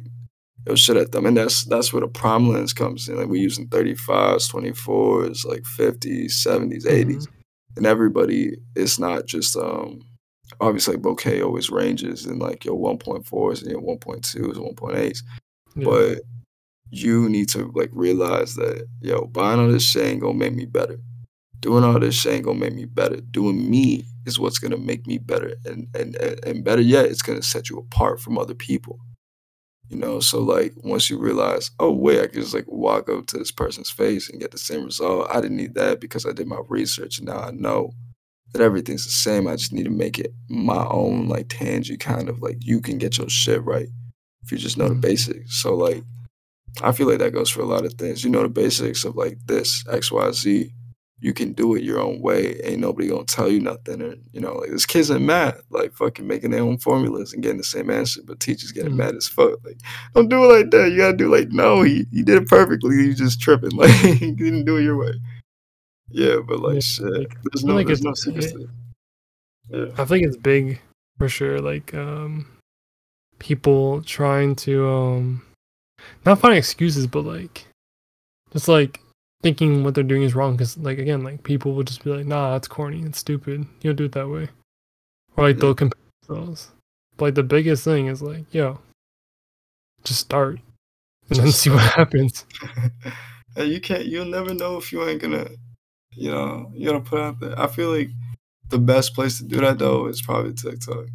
your 0.67 0.77
shit 0.77 0.95
at 0.97 1.11
them, 1.11 1.25
and 1.25 1.35
that's 1.35 1.65
that's 1.65 1.91
where 1.91 2.01
the 2.01 2.07
prime 2.07 2.47
lens 2.49 2.71
comes 2.73 3.09
in. 3.09 3.17
Like, 3.17 3.27
we're 3.27 3.41
using 3.41 3.67
35s, 3.67 4.47
24s, 4.47 5.43
like 5.45 5.63
50s, 5.63 6.33
70s, 6.33 6.85
80s, 6.85 7.27
and 7.75 7.85
everybody. 7.85 8.55
It's 8.75 8.99
not 8.99 9.25
just 9.25 9.55
um. 9.57 10.01
Obviously, 10.59 10.95
like, 10.95 11.03
bokeh 11.03 11.43
always 11.43 11.69
ranges 11.69 12.25
in 12.25 12.37
like 12.37 12.65
your 12.65 12.75
1.4s 12.77 13.61
and 13.61 13.71
your 13.71 13.81
1.2s 13.81 14.35
and 14.35 14.75
1.8s 14.75 15.23
yeah. 15.77 15.85
but 15.85 16.19
you 16.91 17.29
need 17.29 17.47
to 17.49 17.71
like 17.73 17.89
realize 17.93 18.55
that 18.55 18.85
yo 19.01 19.25
buying 19.27 19.61
all 19.61 19.69
this 19.69 19.81
shit 19.83 20.05
ain't 20.05 20.19
gonna 20.21 20.33
make 20.33 20.53
me 20.53 20.65
better 20.65 20.99
doing 21.61 21.85
all 21.85 21.97
this 21.99 22.15
shit 22.15 22.33
ain't 22.33 22.43
gonna 22.45 22.59
make 22.59 22.73
me 22.75 22.83
better 22.83 23.21
doing 23.31 23.69
me 23.71 24.03
is 24.25 24.39
what's 24.39 24.59
gonna 24.59 24.77
make 24.77 25.05
me 25.07 25.17
better 25.17 25.55
and 25.65 25.87
and 25.95 26.15
and, 26.15 26.63
better 26.63 26.81
yet 26.81 27.05
it's 27.05 27.21
gonna 27.21 27.41
set 27.41 27.69
you 27.69 27.77
apart 27.77 28.19
from 28.19 28.37
other 28.37 28.53
people 28.55 28.99
you 29.89 29.97
know 29.97 30.19
so 30.19 30.39
like 30.39 30.73
once 30.83 31.09
you 31.09 31.17
realize 31.17 31.71
oh 31.79 31.91
wait 31.91 32.21
i 32.21 32.27
can 32.27 32.41
just 32.41 32.53
like 32.53 32.65
walk 32.67 33.09
up 33.09 33.25
to 33.27 33.37
this 33.37 33.51
person's 33.51 33.89
face 33.89 34.29
and 34.29 34.39
get 34.39 34.51
the 34.51 34.57
same 34.57 34.83
result 34.85 35.27
i 35.31 35.41
didn't 35.41 35.57
need 35.57 35.73
that 35.75 35.99
because 35.99 36.25
i 36.25 36.31
did 36.31 36.47
my 36.47 36.59
research 36.69 37.17
and 37.17 37.27
now 37.27 37.39
i 37.39 37.51
know 37.51 37.91
that 38.53 38.61
everything's 38.61 39.05
the 39.05 39.11
same 39.11 39.47
i 39.47 39.55
just 39.55 39.73
need 39.73 39.83
to 39.83 39.89
make 39.89 40.19
it 40.19 40.31
my 40.49 40.85
own 40.87 41.27
like 41.27 41.47
tangy 41.49 41.97
kind 41.97 42.29
of 42.29 42.41
like 42.41 42.57
you 42.59 42.79
can 42.81 42.97
get 42.97 43.17
your 43.17 43.29
shit 43.29 43.63
right 43.63 43.87
if 44.43 44.51
you 44.51 44.57
just 44.57 44.77
know 44.77 44.89
the 44.89 44.95
Mhm. 44.95 45.01
basics. 45.01 45.61
So 45.61 45.75
like 45.75 46.03
I 46.81 46.93
feel 46.93 47.07
like 47.07 47.19
that 47.19 47.33
goes 47.33 47.49
for 47.49 47.61
a 47.61 47.65
lot 47.65 47.85
of 47.85 47.93
things. 47.93 48.23
You 48.23 48.29
know 48.29 48.41
the 48.43 48.49
basics 48.49 49.03
of 49.03 49.15
like 49.15 49.37
this, 49.45 49.83
X, 49.89 50.11
Y, 50.11 50.31
Z. 50.31 50.73
You 51.23 51.33
can 51.33 51.53
do 51.53 51.75
it 51.75 51.83
your 51.83 51.99
own 51.99 52.19
way. 52.19 52.59
Ain't 52.63 52.81
nobody 52.81 53.07
gonna 53.07 53.25
tell 53.25 53.47
you 53.49 53.59
nothing. 53.59 54.01
Or 54.01 54.15
you 54.33 54.41
know, 54.41 54.55
like 54.55 54.69
there's 54.69 54.87
kids 54.87 55.09
in 55.11 55.23
math, 55.25 55.61
like 55.69 55.93
fucking 55.93 56.25
making 56.27 56.49
their 56.51 56.63
own 56.63 56.79
formulas 56.79 57.31
and 57.31 57.43
getting 57.43 57.59
the 57.59 57.63
same 57.63 57.89
answer, 57.91 58.21
but 58.25 58.39
teachers 58.39 58.71
getting 58.71 58.93
Mhm. 58.93 58.97
mad 58.97 59.15
as 59.15 59.27
fuck. 59.27 59.63
Like, 59.63 59.77
don't 60.15 60.29
do 60.29 60.43
it 60.45 60.47
like 60.57 60.71
that. 60.71 60.89
You 60.91 60.97
gotta 60.97 61.15
do 61.17 61.31
like, 61.33 61.49
no, 61.51 61.83
he, 61.83 62.07
he 62.11 62.23
did 62.23 62.41
it 62.41 62.47
perfectly. 62.49 62.95
He's 62.97 63.19
just 63.19 63.39
tripping. 63.39 63.71
Like 63.77 63.91
he 63.91 64.31
didn't 64.31 64.65
do 64.65 64.77
it 64.77 64.83
your 64.83 64.97
way. 64.97 65.13
Yeah, 66.09 66.37
but 66.45 66.59
like 66.59 66.73
Yeah, 66.75 66.79
shit. 66.81 67.27
There's 67.51 67.63
no 67.63 67.75
like 67.75 67.85
there's 67.87 68.03
it's- 68.03 68.53
no. 68.53 68.67
Yeah. 69.69 69.85
I 69.97 70.05
think 70.05 70.25
it's 70.25 70.35
big 70.37 70.81
for 71.19 71.29
sure. 71.29 71.59
Like, 71.61 71.93
um, 71.93 72.47
people 73.39 74.01
trying 74.01 74.55
to 74.55 74.87
um, 74.89 75.41
not 76.25 76.39
find 76.39 76.55
excuses, 76.57 77.07
but 77.07 77.23
like, 77.25 77.67
just 78.51 78.67
like 78.67 78.99
thinking 79.41 79.83
what 79.83 79.95
they're 79.95 80.03
doing 80.03 80.23
is 80.23 80.35
wrong. 80.35 80.53
Because 80.53 80.77
like 80.77 80.97
again, 80.97 81.23
like 81.23 81.43
people 81.43 81.73
will 81.73 81.83
just 81.83 82.03
be 82.03 82.09
like, 82.11 82.25
"Nah, 82.25 82.51
that's 82.51 82.67
corny. 82.67 83.01
It's 83.03 83.19
stupid. 83.19 83.61
You 83.81 83.89
don't 83.91 83.95
do 83.95 84.05
it 84.05 84.11
that 84.13 84.29
way," 84.29 84.49
or 85.37 85.47
like 85.47 85.57
they'll 85.57 85.75
compare 85.75 86.01
themselves. 86.27 86.71
But 87.17 87.25
like 87.25 87.35
the 87.35 87.43
biggest 87.43 87.83
thing 87.83 88.07
is 88.07 88.21
like, 88.21 88.45
yo, 88.53 88.79
just 90.03 90.19
start 90.21 90.59
and 91.29 91.39
then 91.39 91.51
see 91.51 91.69
what 91.69 91.81
happens. 91.93 92.45
you 93.57 93.79
can't 93.81 94.05
you'll 94.05 94.25
never 94.25 94.53
know 94.53 94.77
if 94.77 94.91
you 94.91 95.03
ain't 95.07 95.21
gonna 95.21 95.47
you 96.15 96.31
know 96.31 96.71
you 96.73 96.87
gotta 96.87 97.01
put 97.01 97.19
out 97.19 97.39
there 97.39 97.57
i 97.59 97.67
feel 97.67 97.89
like 97.93 98.09
the 98.69 98.77
best 98.77 99.13
place 99.13 99.37
to 99.37 99.43
do 99.45 99.59
that 99.59 99.77
though 99.77 100.07
is 100.07 100.21
probably 100.21 100.53
tiktok 100.53 101.05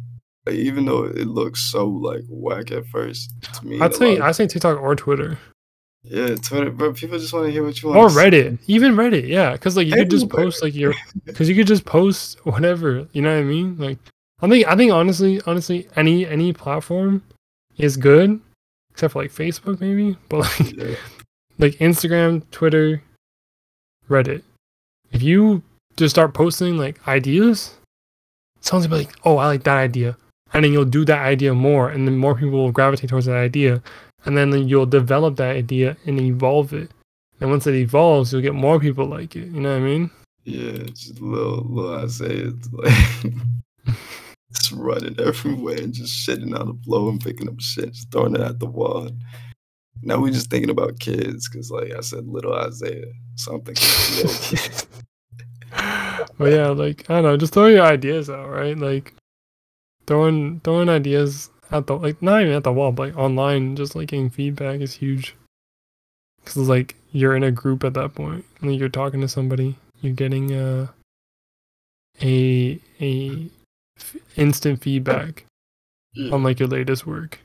like, 0.45 0.55
even 0.55 0.85
though 0.85 1.03
it 1.03 1.25
looks 1.27 1.59
so 1.61 1.87
like 1.87 2.23
whack 2.29 2.71
at 2.71 2.85
first 2.87 3.31
to 3.41 3.65
me 3.65 3.79
I'd 3.81 3.95
say 3.95 4.09
lot 4.11 4.17
of- 4.19 4.23
I 4.23 4.31
say 4.31 4.47
TikTok 4.47 4.79
or 4.79 4.95
Twitter. 4.95 5.39
Yeah, 6.03 6.35
Twitter, 6.35 6.69
but 6.71 6.95
People 6.95 7.19
just 7.19 7.33
want 7.33 7.45
to 7.47 7.51
hear 7.51 7.63
what 7.63 7.81
you 7.81 7.89
want. 7.89 7.99
or. 7.99 8.07
Reddit, 8.09 8.59
even 8.67 8.95
Reddit, 8.95 9.27
yeah, 9.27 9.51
because 9.53 9.75
like 9.75 9.87
you 9.87 9.93
could 9.93 10.09
just 10.09 10.29
post 10.29 10.63
like 10.63 10.73
your, 10.73 10.93
because 11.25 11.49
you 11.49 11.55
could 11.55 11.67
just 11.67 11.83
post 11.85 12.37
whatever, 12.45 13.07
you 13.11 13.21
know 13.21 13.33
what 13.33 13.41
I 13.41 13.43
mean? 13.43 13.77
Like, 13.77 13.97
I 14.41 14.47
think 14.47 14.67
I 14.67 14.75
think 14.75 14.91
honestly, 14.93 15.41
honestly, 15.45 15.87
any 15.95 16.25
any 16.25 16.53
platform 16.53 17.23
is 17.77 17.97
good, 17.97 18.39
except 18.91 19.13
for 19.13 19.21
like 19.23 19.31
Facebook 19.31 19.81
maybe, 19.81 20.15
but 20.29 20.39
like 20.39 20.77
Yeah. 20.77 20.95
like 21.57 21.73
Instagram, 21.79 22.43
Twitter, 22.51 23.01
Reddit. 24.09 24.43
If 25.11 25.21
you 25.23 25.61
just 25.97 26.15
start 26.15 26.33
posting 26.33 26.77
like 26.77 27.05
ideas, 27.07 27.75
someone's 28.61 28.87
gonna 28.87 29.01
be 29.01 29.07
like, 29.07 29.15
"Oh, 29.25 29.37
I 29.37 29.47
like 29.47 29.63
that 29.63 29.77
idea," 29.77 30.15
and 30.53 30.63
then 30.63 30.71
you'll 30.71 30.85
do 30.85 31.03
that 31.05 31.19
idea 31.25 31.53
more, 31.53 31.89
and 31.89 32.07
then 32.07 32.17
more 32.17 32.35
people 32.35 32.51
will 32.51 32.71
gravitate 32.71 33.09
towards 33.09 33.25
that 33.25 33.35
idea, 33.37 33.81
and 34.25 34.37
then 34.37 34.67
you'll 34.67 34.85
develop 34.85 35.35
that 35.37 35.55
idea 35.55 35.97
and 36.05 36.19
evolve 36.19 36.73
it. 36.73 36.91
And 37.39 37.49
once 37.49 37.67
it 37.67 37.75
evolves, 37.75 38.33
you'll 38.33 38.41
get 38.41 38.55
more 38.55 38.79
people 38.79 39.05
like 39.05 39.35
it. 39.35 39.47
You 39.47 39.61
know 39.61 39.71
what 39.71 39.81
I 39.81 39.85
mean? 39.85 40.11
Yeah, 40.43 40.83
just 40.85 41.21
little 41.21 41.63
little 41.69 41.95
Isaiah, 41.95 42.47
It's 42.47 42.71
like 42.71 43.33
just 44.53 44.71
running 44.71 45.19
everywhere 45.19 45.77
and 45.77 45.93
just 45.93 46.27
shitting 46.27 46.57
on 46.57 46.67
the 46.67 46.79
floor 46.83 47.09
and 47.11 47.21
picking 47.21 47.49
up 47.49 47.59
shit, 47.59 47.93
just 47.93 48.11
throwing 48.11 48.35
it 48.35 48.41
at 48.41 48.59
the 48.59 48.65
wall. 48.65 49.09
Now 50.01 50.19
we're 50.21 50.31
just 50.31 50.49
thinking 50.49 50.69
about 50.69 50.99
kids, 50.99 51.47
cause 51.47 51.69
like 51.69 51.91
I 51.91 52.01
said, 52.01 52.27
little 52.27 52.53
Isaiah, 52.53 53.11
something. 53.35 53.75
but 56.37 56.51
yeah, 56.51 56.69
like 56.69 57.09
I 57.09 57.15
don't 57.15 57.23
know, 57.23 57.37
just 57.37 57.53
throw 57.53 57.67
your 57.67 57.85
ideas 57.85 58.29
out, 58.29 58.49
right? 58.49 58.77
Like 58.77 59.13
throwing 60.05 60.61
throwing 60.61 60.89
ideas 60.89 61.49
at 61.71 61.87
the 61.87 61.97
like 61.97 62.21
not 62.21 62.41
even 62.41 62.53
at 62.53 62.63
the 62.63 62.71
wall, 62.71 62.91
but 62.91 63.09
like 63.09 63.17
online, 63.17 63.75
just 63.75 63.95
like 63.95 64.09
getting 64.09 64.29
feedback 64.29 64.79
is 64.81 64.95
huge. 64.95 65.35
Cause 66.45 66.57
it's 66.57 66.69
like 66.69 66.95
you're 67.11 67.35
in 67.35 67.43
a 67.43 67.51
group 67.51 67.83
at 67.83 67.93
that 67.95 68.15
point, 68.15 68.45
and 68.61 68.75
you're 68.75 68.89
talking 68.89 69.21
to 69.21 69.27
somebody, 69.27 69.77
you're 70.01 70.13
getting 70.13 70.53
uh, 70.53 70.87
a 72.21 72.79
instant 74.35 74.81
feedback 74.81 75.45
on 76.31 76.43
like 76.43 76.59
your 76.59 76.69
latest 76.69 77.05
work. 77.05 77.39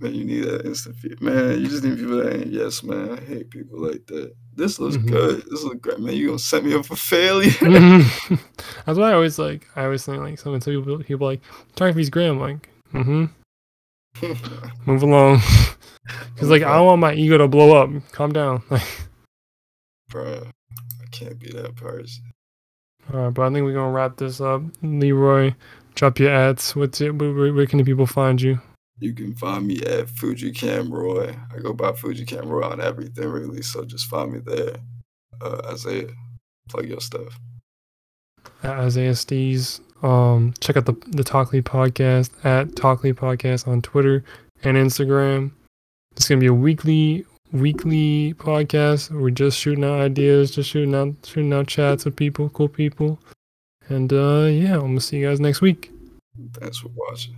Man, 0.00 0.12
you 0.14 0.24
need 0.24 0.40
that 0.44 0.66
instant 0.66 0.96
feed. 0.96 1.20
Man, 1.20 1.60
you 1.60 1.68
just 1.68 1.84
need 1.84 1.96
people 1.98 2.16
that 2.16 2.34
ain't 2.34 2.48
yes, 2.48 2.82
man. 2.82 3.10
I 3.12 3.20
hate 3.20 3.48
people 3.50 3.80
like 3.80 4.04
that. 4.08 4.32
This 4.56 4.80
looks 4.80 4.96
Mhm. 4.96 5.08
good. 5.08 5.44
This 5.48 5.62
looks 5.62 5.80
great, 5.80 6.00
man. 6.00 6.14
You 6.14 6.26
gonna 6.26 6.38
set 6.40 6.64
me 6.64 6.74
up 6.74 6.84
for 6.86 6.96
failure? 6.96 7.52
That's 8.86 8.98
why 8.98 9.10
I 9.10 9.14
always 9.14 9.38
like 9.38 9.66
I 9.76 9.84
always 9.84 10.04
think 10.04 10.18
like 10.20 10.38
someone 10.38 10.60
tell 10.60 10.74
people 10.74 10.98
people 11.04 11.26
like 11.28 11.42
photography's 11.68 12.10
great. 12.10 12.26
I'm 12.28 12.40
like, 12.40 12.68
mm-hmm. 12.92 13.26
Move 14.86 15.02
along. 15.02 15.40
Cause 16.36 16.48
like 16.50 16.62
I 16.62 16.76
don't 16.76 16.86
want 16.86 17.00
my 17.00 17.14
ego 17.14 17.38
to 17.38 17.48
blow 17.48 17.76
up. 17.76 17.90
Calm 18.12 18.32
down. 18.32 18.62
Like, 18.70 18.82
Bruh, 20.10 20.46
I 20.46 21.06
can't 21.12 21.38
be 21.38 21.50
that 21.52 21.74
person. 21.76 22.24
all 23.12 23.20
right, 23.20 23.30
but 23.34 23.42
I 23.42 23.52
think 23.52 23.64
we're 23.64 23.74
gonna 23.74 23.90
wrap 23.92 24.16
this 24.16 24.40
up. 24.40 24.62
Leroy, 24.82 25.54
drop 25.94 26.18
your 26.18 26.30
ads. 26.30 26.74
What's 26.76 27.00
it? 27.00 27.14
Where, 27.14 27.32
where, 27.32 27.52
where 27.54 27.66
can 27.66 27.78
the 27.78 27.84
people 27.84 28.06
find 28.06 28.40
you? 28.40 28.60
You 29.00 29.12
can 29.12 29.34
find 29.34 29.66
me 29.66 29.80
at 29.82 30.08
Fuji 30.08 30.52
Camroy. 30.52 31.36
I 31.52 31.58
go 31.60 31.72
by 31.72 31.92
Fuji 31.92 32.24
Camroy 32.24 32.70
on 32.70 32.80
everything 32.80 33.28
really, 33.28 33.62
so 33.62 33.84
just 33.84 34.06
find 34.06 34.32
me 34.32 34.38
there. 34.44 34.76
Uh, 35.40 35.60
Isaiah, 35.66 36.08
plug 36.68 36.88
your 36.88 37.00
stuff. 37.00 37.38
At 38.62 38.78
Isaiah 38.78 39.12
Steez. 39.12 39.80
Um, 40.04 40.54
check 40.60 40.76
out 40.76 40.86
the 40.86 40.96
the 41.08 41.24
Talkly 41.24 41.62
podcast 41.62 42.30
at 42.44 42.76
Talkly 42.76 43.12
podcast 43.12 43.66
on 43.66 43.82
Twitter 43.82 44.22
and 44.62 44.76
Instagram. 44.76 45.52
It's 46.16 46.28
gonna 46.28 46.40
be 46.40 46.46
a 46.46 46.54
weekly 46.54 47.24
weekly 47.52 48.34
podcast. 48.34 49.10
We're 49.10 49.30
just 49.30 49.58
shooting 49.58 49.84
out 49.84 50.00
ideas, 50.00 50.50
just 50.50 50.70
shooting 50.70 50.94
out 50.94 51.14
shooting 51.24 51.52
out 51.52 51.66
chats 51.66 52.04
with 52.04 52.16
people, 52.16 52.50
cool 52.50 52.68
people. 52.68 53.18
And 53.88 54.12
uh 54.12 54.46
yeah, 54.50 54.74
I'm 54.74 54.80
gonna 54.80 55.00
see 55.00 55.18
you 55.18 55.26
guys 55.28 55.40
next 55.40 55.60
week. 55.60 55.90
Thanks 56.54 56.78
for 56.78 56.90
watching. 56.94 57.36